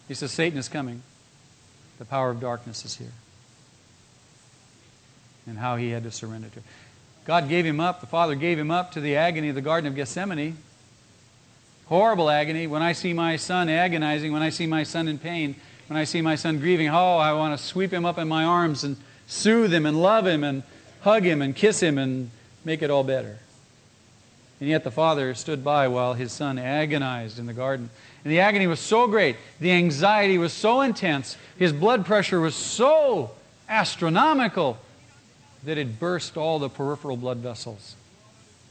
[0.07, 1.01] He says, Satan is coming.
[1.99, 3.11] The power of darkness is here.
[5.45, 6.61] And how he had to surrender to.
[7.25, 9.87] God gave him up, the Father gave him up to the agony of the Garden
[9.87, 10.57] of Gethsemane.
[11.87, 12.67] Horrible agony.
[12.67, 15.55] When I see my son agonizing, when I see my son in pain,
[15.87, 18.43] when I see my son grieving, oh, I want to sweep him up in my
[18.43, 20.63] arms and soothe him and love him and
[21.01, 22.29] hug him and kiss him and
[22.65, 23.39] make it all better.
[24.59, 27.89] And yet the father stood by while his son agonized in the garden.
[28.23, 32.55] And the agony was so great, the anxiety was so intense, his blood pressure was
[32.55, 33.31] so
[33.69, 34.77] astronomical
[35.63, 37.95] that it burst all the peripheral blood vessels.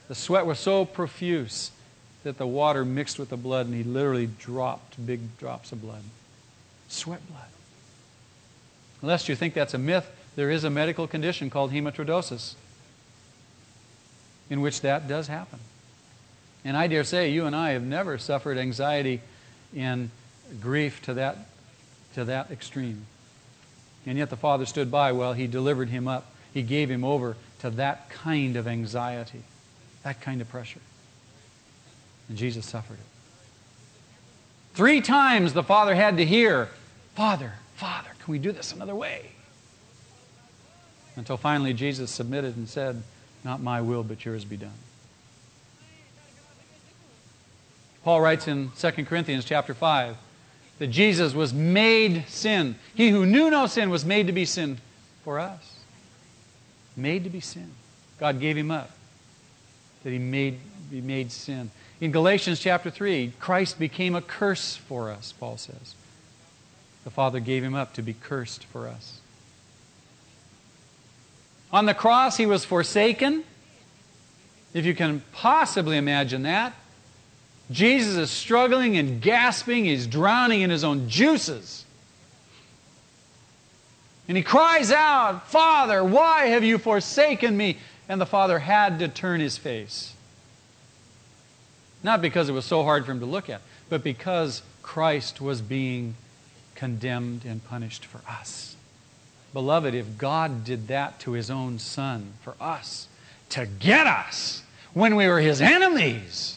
[0.07, 1.71] The sweat was so profuse
[2.23, 6.01] that the water mixed with the blood and he literally dropped big drops of blood.
[6.87, 7.47] Sweat blood.
[9.01, 12.55] Unless you think that's a myth, there is a medical condition called hematidrosis
[14.49, 15.59] in which that does happen.
[16.63, 19.21] And I dare say you and I have never suffered anxiety
[19.75, 20.09] and
[20.61, 21.37] grief to that,
[22.15, 23.05] to that extreme.
[24.05, 26.31] And yet the Father stood by while He delivered him up.
[26.53, 29.41] He gave him over to that kind of anxiety,
[30.03, 30.79] that kind of pressure.
[32.29, 33.05] And Jesus suffered it.
[34.73, 36.69] Three times the Father had to hear,
[37.15, 39.31] Father, Father, can we do this another way?
[41.15, 43.01] Until finally Jesus submitted and said,
[43.43, 44.71] Not my will, but yours be done.
[48.07, 50.15] Paul writes in 2 Corinthians chapter 5
[50.79, 52.75] that Jesus was made sin.
[52.95, 54.77] He who knew no sin was made to be sin
[55.25, 55.79] for us.
[56.95, 57.69] Made to be sin.
[58.17, 58.91] God gave him up
[60.05, 60.57] that he made
[60.89, 61.69] be made sin.
[61.99, 65.93] In Galatians chapter 3, Christ became a curse for us, Paul says.
[67.03, 69.19] The Father gave him up to be cursed for us.
[71.73, 73.43] On the cross, he was forsaken.
[74.73, 76.73] If you can possibly imagine that.
[77.69, 79.85] Jesus is struggling and gasping.
[79.85, 81.85] He's drowning in his own juices.
[84.27, 87.77] And he cries out, Father, why have you forsaken me?
[88.09, 90.13] And the father had to turn his face.
[92.03, 95.61] Not because it was so hard for him to look at, but because Christ was
[95.61, 96.15] being
[96.75, 98.75] condemned and punished for us.
[99.53, 103.07] Beloved, if God did that to his own son for us,
[103.49, 104.61] to get us
[104.93, 106.56] when we were his enemies,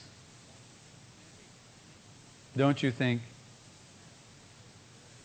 [2.56, 3.22] don't you think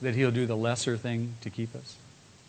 [0.01, 1.95] that he'll do the lesser thing to keep us?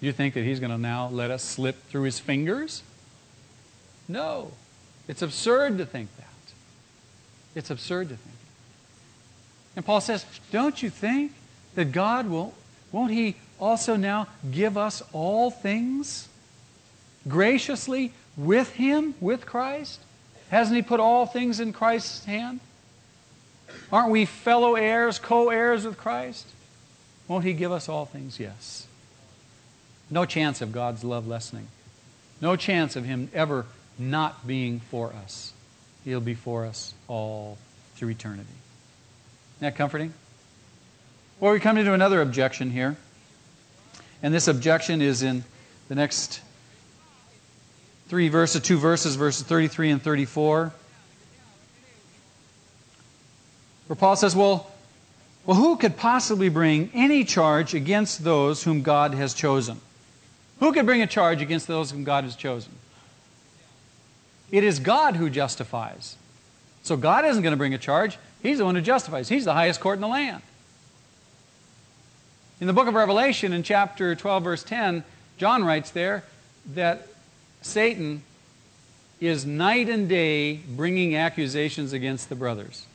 [0.00, 2.82] You think that he's going to now let us slip through his fingers?
[4.08, 4.52] No.
[5.08, 6.26] It's absurd to think that.
[7.54, 8.36] It's absurd to think.
[9.74, 11.32] And Paul says, Don't you think
[11.74, 12.54] that God will,
[12.92, 16.28] won't he also now give us all things
[17.26, 20.00] graciously with him, with Christ?
[20.50, 22.60] Hasn't he put all things in Christ's hand?
[23.92, 26.46] Aren't we fellow heirs, co heirs with Christ?
[27.28, 28.38] Won't He give us all things?
[28.38, 28.86] Yes.
[30.10, 31.68] No chance of God's love lessening.
[32.40, 33.66] No chance of Him ever
[33.98, 35.52] not being for us.
[36.04, 37.58] He'll be for us all
[37.94, 38.48] through eternity.
[39.56, 40.12] Isn't that comforting?
[41.40, 42.96] Well, we come into another objection here.
[44.22, 45.44] And this objection is in
[45.88, 46.40] the next
[48.08, 50.72] three verses, two verses, verses 33 and 34.
[53.86, 54.70] Where Paul says, well,
[55.44, 59.80] well, who could possibly bring any charge against those whom God has chosen?
[60.58, 62.72] Who could bring a charge against those whom God has chosen?
[64.50, 66.16] It is God who justifies.
[66.82, 68.18] So God isn't going to bring a charge.
[68.42, 69.28] He's the one who justifies.
[69.28, 70.42] He's the highest court in the land.
[72.60, 75.04] In the book of Revelation, in chapter 12, verse 10,
[75.36, 76.24] John writes there
[76.74, 77.06] that
[77.60, 78.22] Satan
[79.20, 82.86] is night and day bringing accusations against the brothers.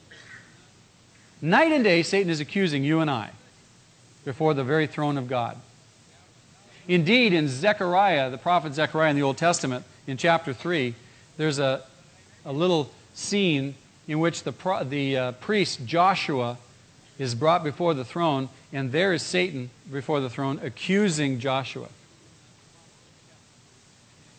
[1.42, 3.32] Night and day, Satan is accusing you and I
[4.26, 5.58] before the very throne of God.
[6.88, 10.94] Indeed, in Zechariah, the prophet Zechariah in the Old Testament, in chapter 3,
[11.38, 11.82] there's a,
[12.46, 13.76] a little scene
[14.08, 16.58] in which the, the uh, priest Joshua
[17.18, 21.88] is brought before the throne, and there is Satan before the throne accusing Joshua.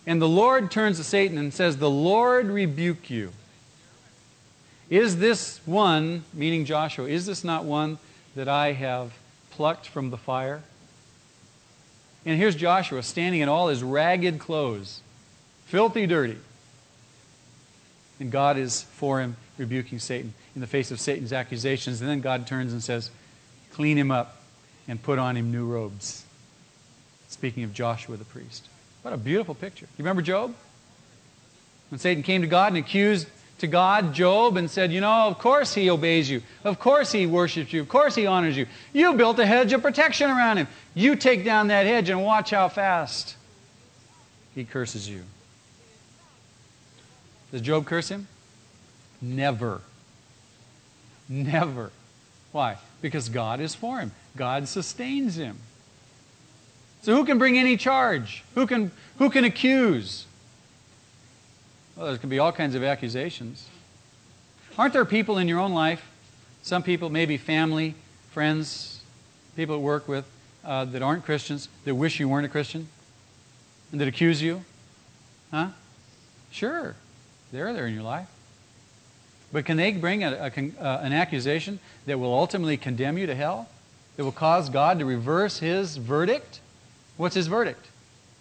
[0.07, 3.33] And the Lord turns to Satan and says, The Lord rebuke you.
[4.93, 7.97] Is this one, meaning Joshua, is this not one
[8.35, 9.15] that I have
[9.53, 10.63] plucked from the fire?
[12.27, 15.01] And here's Joshua standing in all his ragged clothes,
[15.65, 16.37] filthy dirty.
[18.21, 22.03] And God is for him, rebuking Satan in the face of Satan's accusations.
[22.03, 23.11] And then God turns and says,
[23.73, 24.43] Clean him up
[24.87, 26.23] and put on him new robes.
[27.29, 28.69] Speaking of Joshua the priest.
[29.01, 29.87] What a beautiful picture.
[29.97, 30.55] You remember Job?
[31.89, 33.27] When Satan came to God and accused
[33.59, 36.43] to God Job and said, You know, of course he obeys you.
[36.65, 37.81] Of course he worships you.
[37.81, 38.67] Of course he honors you.
[38.93, 40.69] You built a hedge of protection around him.
[40.95, 43.37] You take down that hedge and watch how fast
[44.55, 45.23] he curses you.
[47.51, 48.27] Does Job curse him?
[49.21, 49.81] Never.
[51.29, 51.91] Never.
[52.51, 52.77] Why?
[53.01, 55.59] Because God is for him, God sustains him.
[57.03, 58.45] So who can bring any charge?
[58.55, 60.27] Who can, who can accuse?
[61.97, 63.69] Well, there can be all kinds of accusations.
[64.79, 66.09] Aren't there people in your own life,
[66.63, 67.95] some people, maybe family,
[68.31, 69.03] friends,
[69.57, 70.25] people at work with,
[70.65, 72.89] uh, that aren't Christians, that wish you weren't a Christian,
[73.91, 74.65] and that accuse you?
[75.51, 75.69] Huh?
[76.51, 76.95] Sure.
[77.53, 78.29] They're there in your life.
[79.53, 83.35] But can they bring a, a, uh, an accusation that will ultimately condemn you to
[83.35, 83.69] hell?
[84.17, 86.61] That will cause God to reverse his verdict?
[87.19, 87.87] What's his verdict?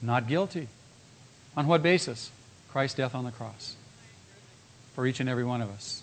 [0.02, 0.70] Not guilty.
[1.58, 2.32] On what basis?
[2.72, 3.76] Christ's death on the cross
[4.94, 6.02] for each and every one of us.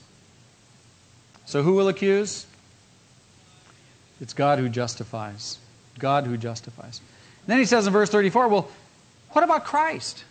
[1.46, 2.46] So, who will accuse?
[4.20, 5.58] It's God who justifies.
[5.98, 7.00] God who justifies.
[7.42, 8.68] And then he says in verse 34, well,
[9.30, 10.24] what about Christ?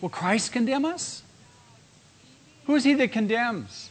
[0.00, 1.22] Will Christ condemn us?
[2.66, 3.90] Who is he that condemns?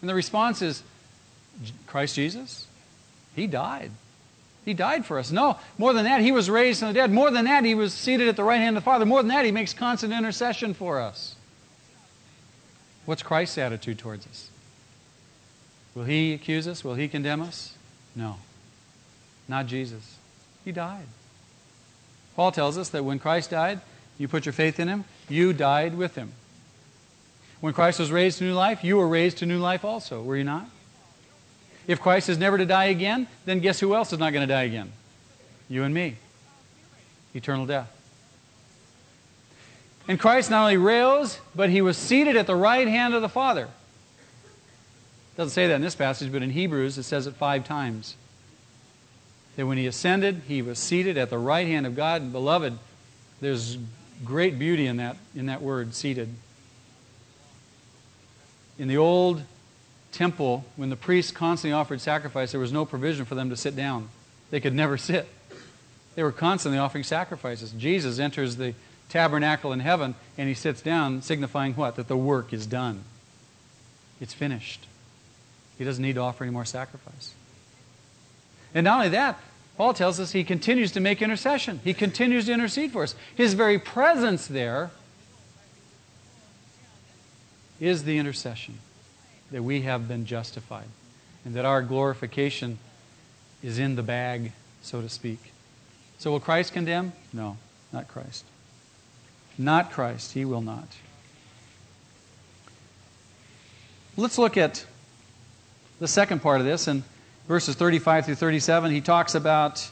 [0.00, 0.82] And the response is
[1.86, 2.66] Christ Jesus.
[3.34, 3.90] He died.
[4.64, 5.30] He died for us.
[5.30, 7.10] No, more than that, he was raised from the dead.
[7.10, 9.06] More than that, he was seated at the right hand of the Father.
[9.06, 11.34] More than that, he makes constant intercession for us.
[13.06, 14.50] What's Christ's attitude towards us?
[15.94, 16.84] Will he accuse us?
[16.84, 17.74] Will he condemn us?
[18.14, 18.36] No.
[19.48, 20.16] Not Jesus.
[20.64, 21.06] He died.
[22.36, 23.80] Paul tells us that when Christ died,
[24.18, 26.32] you put your faith in him, you died with him.
[27.60, 30.36] When Christ was raised to new life, you were raised to new life also, were
[30.36, 30.68] you not?
[31.90, 34.54] If Christ is never to die again, then guess who else is not going to
[34.54, 34.92] die again?
[35.68, 36.18] You and me.
[37.34, 37.90] Eternal death.
[40.06, 43.28] And Christ not only rose, but he was seated at the right hand of the
[43.28, 43.64] Father.
[43.64, 48.14] It doesn't say that in this passage, but in Hebrews it says it five times.
[49.56, 52.22] That when he ascended, he was seated at the right hand of God.
[52.22, 52.78] And beloved,
[53.40, 53.76] there's
[54.24, 56.28] great beauty in that, in that word, seated.
[58.78, 59.42] In the old
[60.12, 63.76] temple, when the priests constantly offered sacrifice, there was no provision for them to sit
[63.76, 64.08] down.
[64.50, 65.28] They could never sit.
[66.14, 67.70] They were constantly offering sacrifices.
[67.72, 68.74] Jesus enters the
[69.08, 71.96] tabernacle in heaven and he sits down, signifying what?
[71.96, 73.04] That the work is done.
[74.20, 74.86] It's finished.
[75.78, 77.32] He doesn't need to offer any more sacrifice.
[78.74, 79.40] And not only that,
[79.76, 81.80] Paul tells us he continues to make intercession.
[81.82, 83.14] He continues to intercede for us.
[83.34, 84.90] His very presence there
[87.80, 88.78] is the intercession
[89.50, 90.86] that we have been justified
[91.44, 92.78] and that our glorification
[93.62, 95.52] is in the bag, so to speak.
[96.18, 97.12] So, will Christ condemn?
[97.32, 97.56] No,
[97.92, 98.44] not Christ.
[99.56, 100.32] Not Christ.
[100.32, 100.88] He will not.
[104.16, 104.84] Let's look at
[105.98, 106.88] the second part of this.
[106.88, 107.04] In
[107.48, 109.90] verses 35 through 37, he talks about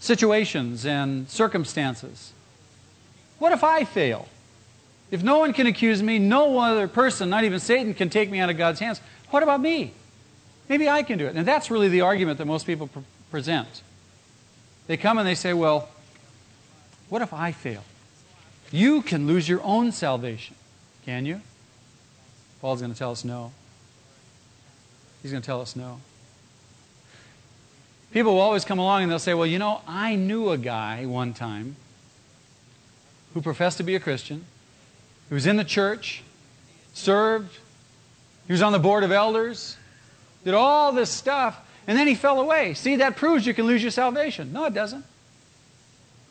[0.00, 2.32] situations and circumstances.
[3.38, 4.28] What if I fail?
[5.14, 8.40] If no one can accuse me, no other person, not even Satan, can take me
[8.40, 9.00] out of God's hands,
[9.30, 9.92] what about me?
[10.68, 11.36] Maybe I can do it.
[11.36, 12.90] And that's really the argument that most people
[13.30, 13.82] present.
[14.88, 15.88] They come and they say, well,
[17.10, 17.84] what if I fail?
[18.72, 20.56] You can lose your own salvation.
[21.04, 21.42] Can you?
[22.60, 23.52] Paul's going to tell us no.
[25.22, 26.00] He's going to tell us no.
[28.10, 31.06] People will always come along and they'll say, Well, you know, I knew a guy
[31.06, 31.76] one time
[33.32, 34.46] who professed to be a Christian,
[35.28, 36.22] who was in the church,
[36.92, 37.58] served,
[38.46, 39.76] he was on the board of elders,
[40.44, 42.74] did all this stuff, and then he fell away.
[42.74, 44.52] See, that proves you can lose your salvation.
[44.52, 45.04] No, it doesn't.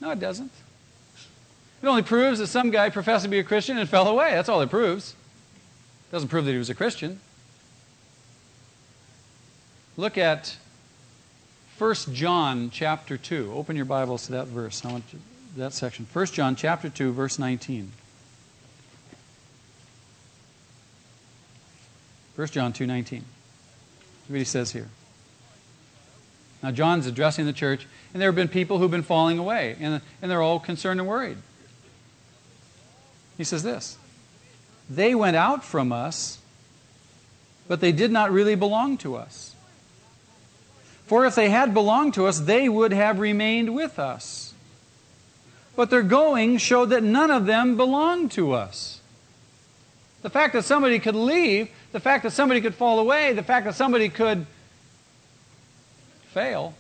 [0.02, 0.52] No, it doesn't.
[1.82, 4.32] It only proves that some guy professed to be a Christian and fell away.
[4.32, 5.16] That's all it proves.
[6.10, 7.20] It doesn't prove that he was a Christian.
[9.98, 10.56] Look at
[11.78, 13.54] 1 John chapter 2.
[13.54, 14.84] Open your Bibles to that verse.
[14.86, 15.04] I want
[15.58, 16.08] that section.
[16.12, 17.92] 1 John chapter 2, verse 19.
[22.36, 23.22] 1 John 2.19.
[24.28, 24.90] what he says here.
[26.64, 30.02] Now, John's addressing the church, and there have been people who've been falling away, and,
[30.22, 31.38] and they're all concerned and worried.
[33.38, 33.98] He says this
[34.90, 36.40] They went out from us,
[37.68, 39.56] but they did not really belong to us.
[41.06, 44.54] For if they had belonged to us, they would have remained with us.
[45.76, 49.02] But their going showed that none of them belonged to us.
[50.24, 53.66] The fact that somebody could leave, the fact that somebody could fall away, the fact
[53.66, 54.48] that somebody could
[56.32, 56.74] fail,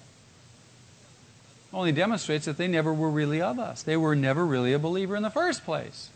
[1.73, 3.83] only demonstrates that they never were really of us.
[3.83, 6.09] They were never really a believer in the first place.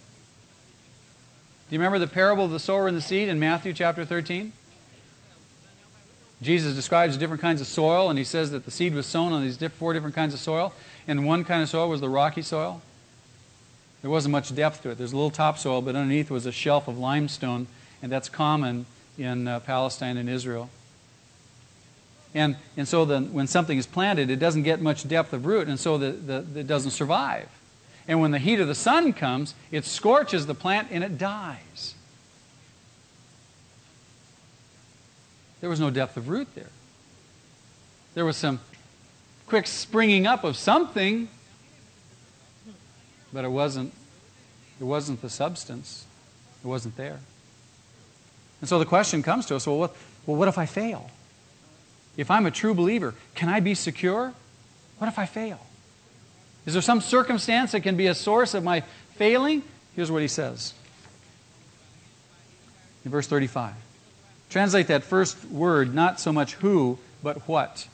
[1.70, 4.54] Do you remember the parable of the sower and the seed in Matthew chapter 13?
[6.42, 9.42] Jesus describes different kinds of soil, and he says that the seed was sown on
[9.42, 10.74] these four different kinds of soil,
[11.08, 12.82] and one kind of soil was the rocky soil.
[14.02, 14.98] There wasn't much depth to it.
[14.98, 17.68] There's a little topsoil, but underneath was a shelf of limestone,
[18.02, 18.86] and that's common
[19.18, 20.70] in uh, Palestine and Israel.
[22.36, 25.68] And, and so the, when something is planted, it doesn't get much depth of root,
[25.68, 27.50] and so the, the, it doesn't survive.
[28.08, 31.96] And when the heat of the sun comes, it scorches the plant and it dies.
[35.60, 36.70] There was no depth of root there.
[38.14, 38.60] There was some
[39.48, 41.28] quick springing up of something,
[43.38, 43.94] but it wasn't,
[44.82, 46.08] it wasn't the substance.
[46.64, 47.20] It wasn't there.
[48.62, 51.12] And so the question comes to us well, what, well, what if I fail?
[52.18, 54.34] If I'm a true believer, can I be secure?
[54.98, 55.60] What if I fail?
[56.66, 58.82] Is there some circumstance that can be a source of my
[59.18, 59.62] failing?
[59.96, 60.74] Here's what he says
[63.06, 63.76] in verse 35.
[64.50, 67.88] Translate that first word not so much who, but what.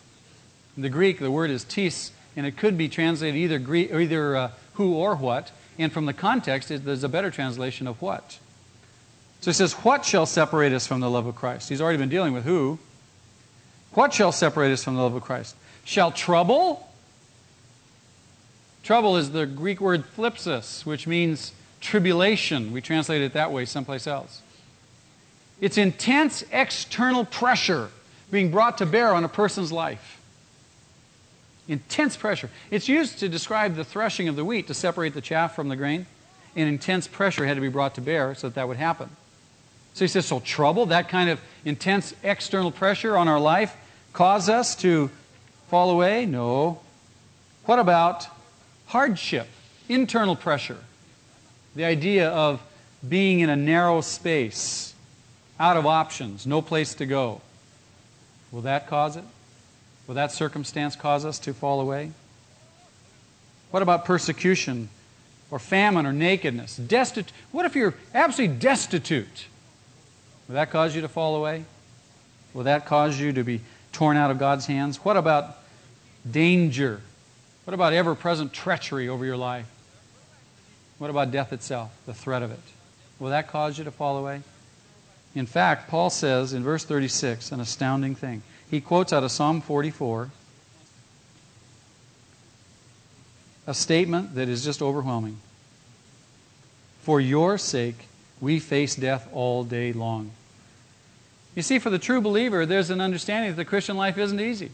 [0.77, 4.37] In the Greek, the word is tis, and it could be translated either, Greek, either
[4.37, 5.51] uh, who or what.
[5.77, 8.39] And from the context, there's a better translation of what.
[9.41, 11.69] So he says, What shall separate us from the love of Christ?
[11.69, 12.79] He's already been dealing with who.
[13.93, 15.55] What shall separate us from the love of Christ?
[15.83, 16.89] Shall trouble?
[18.83, 22.71] Trouble is the Greek word thlipsis, which means tribulation.
[22.71, 24.41] We translate it that way someplace else.
[25.61, 27.89] It's intense external pressure
[28.31, 30.21] being brought to bear on a person's life.
[31.67, 32.49] Intense pressure.
[32.71, 35.75] It's used to describe the threshing of the wheat to separate the chaff from the
[35.75, 36.05] grain.
[36.55, 39.09] And intense pressure had to be brought to bear so that that would happen.
[39.93, 43.75] So he says, so trouble, that kind of intense external pressure on our life,
[44.11, 45.09] cause us to
[45.69, 46.25] fall away?
[46.25, 46.79] No.
[47.65, 48.27] What about
[48.87, 49.47] hardship,
[49.87, 50.77] internal pressure?
[51.75, 52.61] The idea of
[53.07, 54.93] being in a narrow space,
[55.59, 57.41] out of options, no place to go.
[58.51, 59.23] Will that cause it?
[60.07, 62.11] Will that circumstance cause us to fall away?
[63.71, 64.89] What about persecution
[65.49, 66.79] or famine or nakedness?
[66.79, 69.47] Destit- what if you're absolutely destitute?
[70.47, 71.65] Will that cause you to fall away?
[72.53, 74.97] Will that cause you to be torn out of God's hands?
[75.03, 75.57] What about
[76.29, 77.01] danger?
[77.63, 79.65] What about ever present treachery over your life?
[80.97, 82.59] What about death itself, the threat of it?
[83.19, 84.41] Will that cause you to fall away?
[85.33, 88.43] In fact, Paul says in verse 36 an astounding thing.
[88.73, 90.31] He quotes out of Psalm 44
[93.67, 95.37] a statement that is just overwhelming.
[97.03, 98.07] For your sake,
[98.41, 100.31] we face death all day long.
[101.53, 104.71] You see, for the true believer, there's an understanding that the Christian life isn't easy.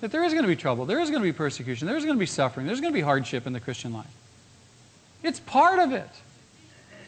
[0.00, 2.16] That there is going to be trouble, there is going to be persecution, there's going
[2.16, 4.10] to be suffering, there's going to be hardship in the Christian life.
[5.22, 6.10] It's part of it.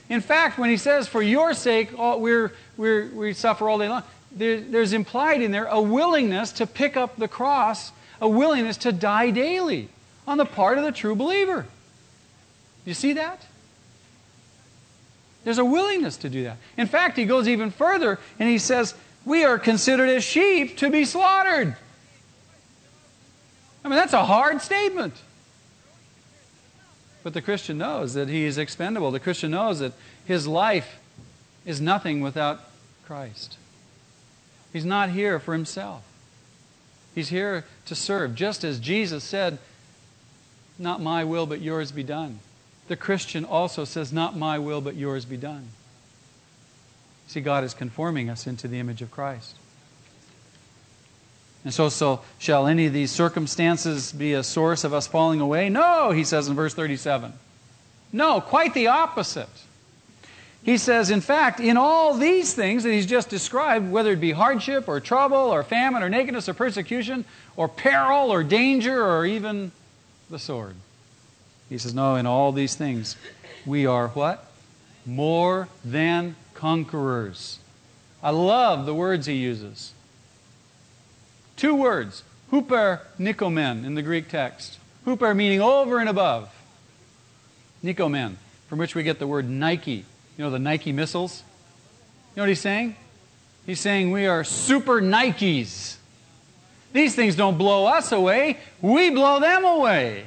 [0.09, 4.05] In fact, when he says, for your sake, we're, we're, we suffer all day long,
[4.33, 8.93] there, there's implied in there a willingness to pick up the cross, a willingness to
[8.93, 9.89] die daily
[10.27, 11.67] on the part of the true believer.
[12.85, 13.45] You see that?
[15.45, 16.59] There's a willingness to do that.
[16.77, 20.91] In fact, he goes even further and he says, We are considered as sheep to
[20.91, 21.77] be slaughtered.
[23.85, 25.15] I mean, that's a hard statement.
[27.23, 29.11] But the Christian knows that he is expendable.
[29.11, 29.93] The Christian knows that
[30.25, 30.99] his life
[31.67, 32.61] is nothing without
[33.07, 33.57] Christ.
[34.73, 36.03] He's not here for himself.
[37.15, 39.59] He's here to serve, just as Jesus said,
[40.79, 42.39] Not my will, but yours be done.
[42.89, 45.69] The Christian also says, Not my will, but yours be done.
[47.27, 49.57] See, God is conforming us into the image of Christ.
[51.65, 55.69] And so, so shall any of these circumstances be a source of us falling away?
[55.69, 57.33] No, he says in verse 37.
[58.13, 59.49] No, quite the opposite.
[60.63, 64.33] He says, in fact, in all these things that he's just described, whether it be
[64.33, 67.25] hardship or trouble or famine or nakedness or persecution
[67.57, 69.73] or peril or danger or even
[70.29, 70.75] the sword.
[71.71, 73.17] He says, no, in all these things
[73.65, 74.51] we are what?
[75.07, 77.59] More than conquerors.
[78.23, 79.93] I love the words he uses.
[81.57, 84.79] Two words, huper nikomen in the Greek text.
[85.07, 86.55] Huper meaning over and above.
[87.83, 88.37] Nikomen,
[88.69, 90.05] from which we get the word Nike.
[90.41, 91.43] You know the Nike missiles?
[92.31, 92.97] You know what he's saying?
[93.67, 95.97] He's saying we are super Nikes.
[96.95, 100.25] These things don't blow us away, we blow them away.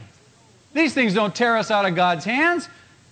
[0.72, 2.70] These things don't tear us out of God's hands.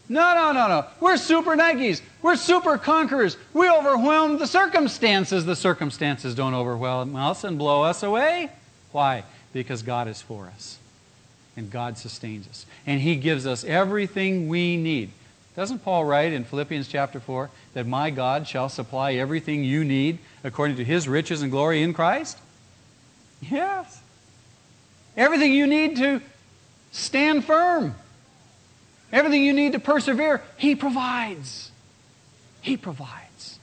[0.10, 0.86] No, no, no, no.
[1.00, 2.04] We're super Nikes.
[2.22, 3.36] We're super conquerors.
[3.52, 5.44] We overwhelm the circumstances.
[5.44, 8.52] The circumstances don't overwhelm us and blow us away.
[8.92, 9.24] Why?
[9.54, 10.78] Because God is for us.
[11.58, 12.68] And God sustains us.
[12.86, 15.10] And He gives us everything we need.
[15.56, 20.20] Doesn't Paul write in Philippians chapter 4 that my God shall supply everything you need
[20.44, 22.38] according to His riches and glory in Christ?
[23.42, 24.02] Yes.
[25.18, 26.22] Everything you need to
[26.92, 27.96] stand firm
[29.12, 31.72] Everything you need to persevere, He provides.
[32.62, 33.60] He provides.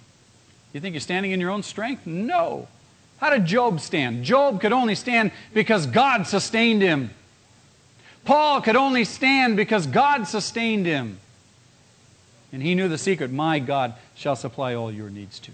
[0.72, 2.06] You think you're standing in your own strength?
[2.06, 2.68] No.
[3.18, 4.24] How did Job stand?
[4.24, 7.10] Job could only stand because God sustained him.
[8.24, 11.18] Paul could only stand because God sustained him.
[12.52, 15.52] And he knew the secret my God shall supply all your needs too.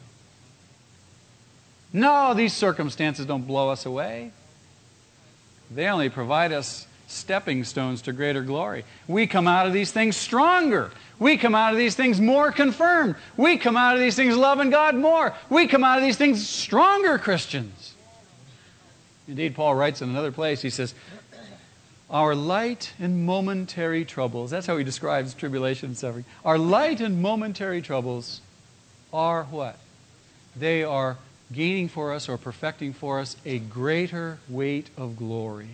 [1.92, 4.32] No, these circumstances don't blow us away.
[5.70, 8.84] They only provide us stepping stones to greater glory.
[9.07, 10.90] We come out of these things stronger.
[11.18, 13.14] We come out of these things more confirmed.
[13.36, 15.34] We come out of these things loving God more.
[15.51, 17.95] We come out of these things stronger Christians.
[19.28, 20.95] Indeed, Paul writes in another place, he says,
[22.14, 26.24] Our light and momentary troubles, that's how he describes tribulation and suffering.
[26.44, 28.40] Our light and momentary troubles
[29.12, 29.76] are what?
[30.54, 31.16] They are
[31.52, 35.66] gaining for us or perfecting for us a greater weight of glory.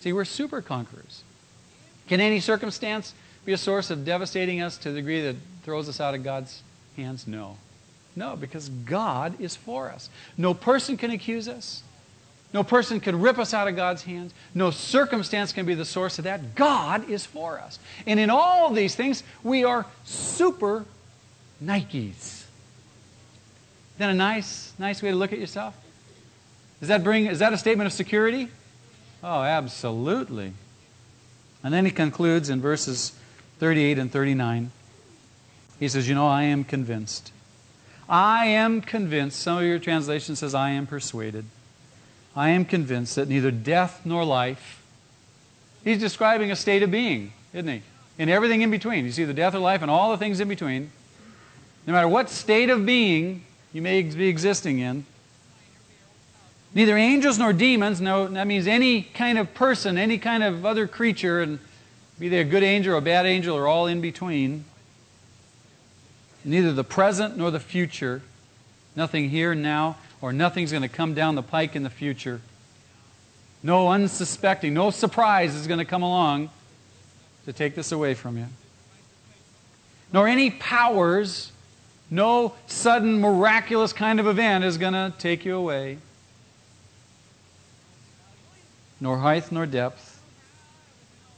[0.00, 1.22] See, we're super conquerors.
[2.08, 3.12] Can any circumstance
[3.44, 6.62] be a source of devastating us to the degree that throws us out of God's
[6.96, 7.26] hands?
[7.26, 7.58] No.
[8.16, 10.08] No, because God is for us.
[10.38, 11.82] No person can accuse us.
[12.52, 14.34] No person can rip us out of God's hands.
[14.54, 16.54] No circumstance can be the source of that.
[16.54, 17.78] God is for us.
[18.06, 20.84] And in all these things, we are super
[21.62, 22.44] Nikes.
[23.98, 25.74] That a nice, nice way to look at yourself?
[26.80, 28.48] Does that bring, is that a statement of security?
[29.22, 30.52] Oh, absolutely.
[31.62, 33.12] And then he concludes in verses
[33.60, 34.72] 38 and 39.
[35.78, 37.32] He says, You know, I am convinced.
[38.08, 39.38] I am convinced.
[39.40, 41.44] Some of your translation says, I am persuaded.
[42.34, 44.82] I am convinced that neither death nor life.
[45.84, 47.82] He's describing a state of being, isn't he?
[48.18, 49.04] In everything in between.
[49.04, 50.90] You see the death or life and all the things in between.
[51.86, 55.04] No matter what state of being you may be existing in,
[56.74, 60.86] Neither angels nor demons, no, that means any kind of person, any kind of other
[60.86, 61.58] creature, and
[62.18, 64.64] be they a good angel or a bad angel or all in between.
[66.44, 68.22] Neither the present nor the future,
[68.96, 72.40] nothing here and now, or nothing's going to come down the pike in the future.
[73.62, 76.48] No unsuspecting, no surprise is going to come along
[77.44, 78.46] to take this away from you.
[80.12, 81.52] Nor any powers,
[82.10, 85.98] no sudden miraculous kind of event is going to take you away
[89.02, 90.22] nor height nor depth,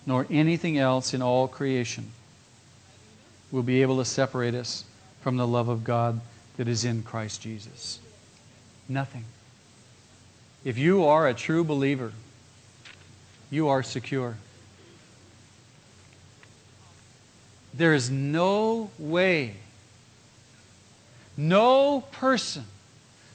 [0.04, 2.10] nor anything else in all creation
[3.50, 4.84] will be able to separate us
[5.22, 6.20] from the love of God
[6.58, 8.00] that is in Christ Jesus.
[8.88, 9.24] Nothing.
[10.64, 12.12] If you are a true believer,
[13.50, 14.36] you are secure.
[17.72, 19.54] There is no way,
[21.36, 22.64] no person,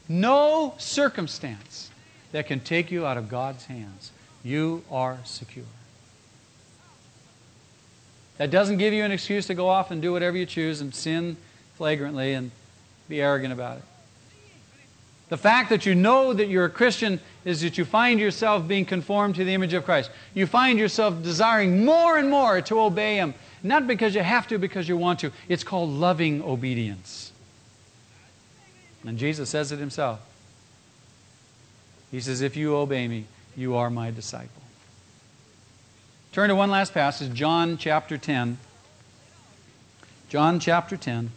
[0.08, 1.90] no circumstance
[2.32, 4.12] that can take you out of God's hands
[4.44, 5.66] you are secure.
[8.38, 10.96] That doesn't give you an excuse to go off and do whatever you choose and
[10.96, 11.36] sin
[11.76, 12.52] flagrantly and
[13.10, 13.84] be arrogant about it.
[15.30, 18.84] The fact that you know that you're a Christian is that you find yourself being
[18.84, 20.10] conformed to the image of Christ.
[20.34, 23.36] You find yourself desiring more and more to obey Him.
[23.62, 25.32] Not because you have to, because you want to.
[25.48, 27.32] It's called loving obedience.
[29.06, 30.20] And Jesus says it Himself.
[32.10, 33.26] He says, If you obey me,
[33.56, 34.64] you are my disciple.
[36.32, 38.58] Turn to one last passage, John chapter 10.
[40.30, 41.32] John chapter 10,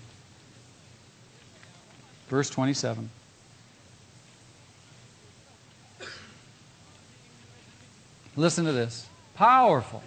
[2.29, 3.09] verse 27.
[8.37, 9.07] Listen to this.
[9.35, 10.03] Powerful.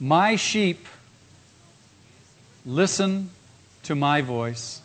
[0.00, 0.86] My sheep
[2.64, 3.30] listen
[3.84, 4.80] to my voice.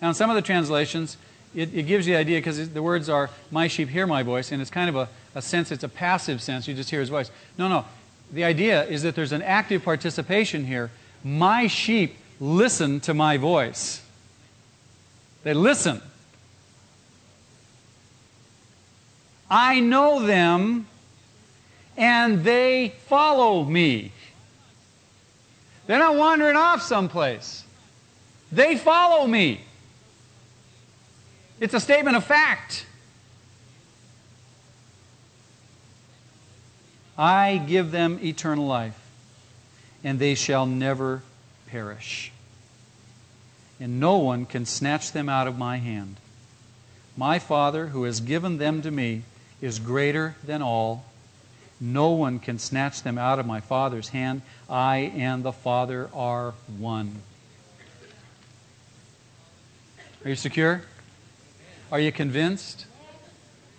[0.00, 1.16] Now, in some of the translations,
[1.54, 4.50] it, it gives you the idea because the words are, My sheep hear my voice,
[4.50, 6.66] and it's kind of a, a sense, it's a passive sense.
[6.66, 7.30] You just hear his voice.
[7.58, 7.84] No, no.
[8.32, 10.90] The idea is that there's an active participation here.
[11.22, 14.02] My sheep listen to my voice.
[15.42, 16.00] They listen.
[19.50, 20.86] I know them,
[21.96, 24.12] and they follow me.
[25.86, 27.64] They're not wandering off someplace.
[28.52, 29.62] They follow me.
[31.58, 32.86] It's a statement of fact.
[37.18, 38.98] I give them eternal life,
[40.04, 41.22] and they shall never
[41.66, 42.30] perish.
[43.80, 46.16] And no one can snatch them out of my hand.
[47.16, 49.22] My Father, who has given them to me,
[49.60, 51.04] is greater than all.
[51.80, 54.42] No one can snatch them out of my Father's hand.
[54.68, 57.22] I and the Father are one.
[60.24, 60.82] Are you secure?
[61.90, 62.86] Are you convinced?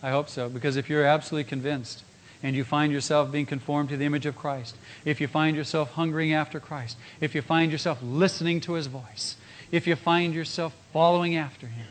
[0.01, 2.03] I hope so, because if you're absolutely convinced
[2.41, 4.75] and you find yourself being conformed to the image of Christ,
[5.05, 9.37] if you find yourself hungering after Christ, if you find yourself listening to His voice,
[9.71, 11.85] if you find yourself following after Him,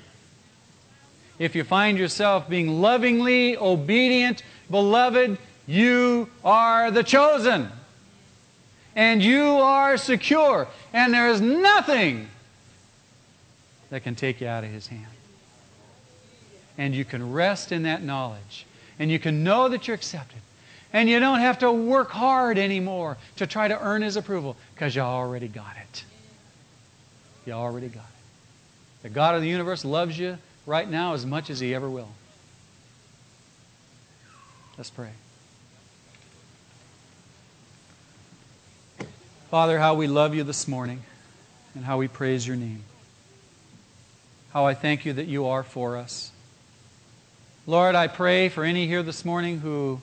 [1.40, 7.68] if you find yourself being lovingly obedient, beloved, you are the chosen.
[8.94, 10.68] And you are secure.
[10.92, 12.28] And there is nothing
[13.88, 15.06] that can take you out of His hand
[16.80, 18.64] and you can rest in that knowledge.
[18.98, 20.38] And you can know that you're accepted.
[20.94, 24.96] And you don't have to work hard anymore to try to earn His approval because
[24.96, 26.04] you already got it.
[27.46, 29.02] You already got it.
[29.02, 30.38] The God of the universe loves you
[30.70, 32.10] right now as much as He ever will.
[34.78, 35.10] Let's pray.
[39.50, 41.02] Father, how we love you this morning
[41.74, 42.84] and how we praise your name.
[44.52, 46.30] How I thank you that you are for us.
[47.66, 50.00] Lord, I pray for any here this morning who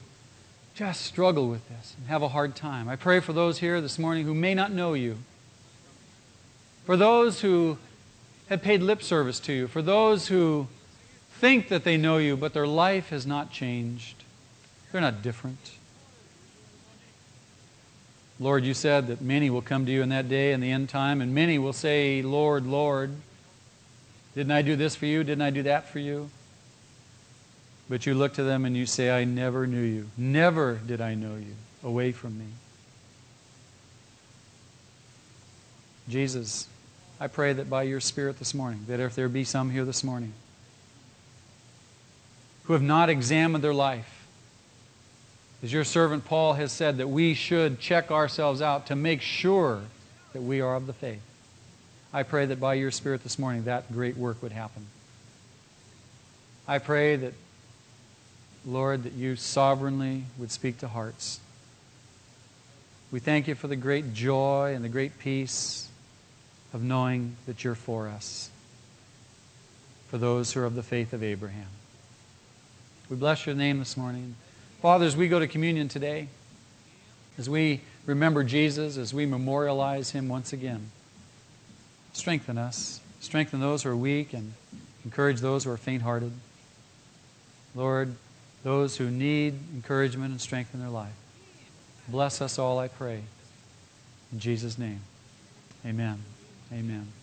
[0.74, 2.90] just struggle with this and have a hard time.
[2.90, 5.16] I pray for those here this morning who may not know you.
[6.84, 7.78] For those who
[8.48, 9.68] have paid lip service to you.
[9.68, 10.68] For those who
[11.32, 14.24] think that they know you, but their life has not changed.
[14.90, 15.72] They're not different.
[18.40, 20.88] Lord, you said that many will come to you in that day, in the end
[20.88, 23.10] time, and many will say, Lord, Lord,
[24.34, 25.24] didn't I do this for you?
[25.24, 26.30] Didn't I do that for you?
[27.88, 30.08] But you look to them and you say, I never knew you.
[30.16, 31.54] Never did I know you.
[31.82, 32.46] Away from me.
[36.08, 36.68] Jesus,
[37.20, 40.04] I pray that by your Spirit this morning, that if there be some here this
[40.04, 40.32] morning
[42.64, 44.26] who have not examined their life,
[45.62, 49.80] as your servant Paul has said, that we should check ourselves out to make sure
[50.32, 51.22] that we are of the faith.
[52.12, 54.86] I pray that by your Spirit this morning, that great work would happen.
[56.68, 57.34] I pray that
[58.64, 61.40] Lord, that you sovereignly would speak to hearts.
[63.10, 65.87] We thank you for the great joy and the great peace
[66.72, 68.50] of knowing that you're for us,
[70.08, 71.68] for those who are of the faith of Abraham.
[73.08, 74.34] We bless your name this morning.
[74.82, 76.28] Father, as we go to communion today,
[77.38, 80.90] as we remember Jesus, as we memorialize him once again,
[82.12, 83.00] strengthen us.
[83.20, 84.54] Strengthen those who are weak and
[85.04, 86.32] encourage those who are faint hearted.
[87.74, 88.14] Lord,
[88.62, 91.12] those who need encouragement and strength in their life.
[92.08, 93.22] Bless us all, I pray.
[94.32, 95.00] In Jesus' name,
[95.84, 96.22] amen.
[96.72, 97.17] Amen.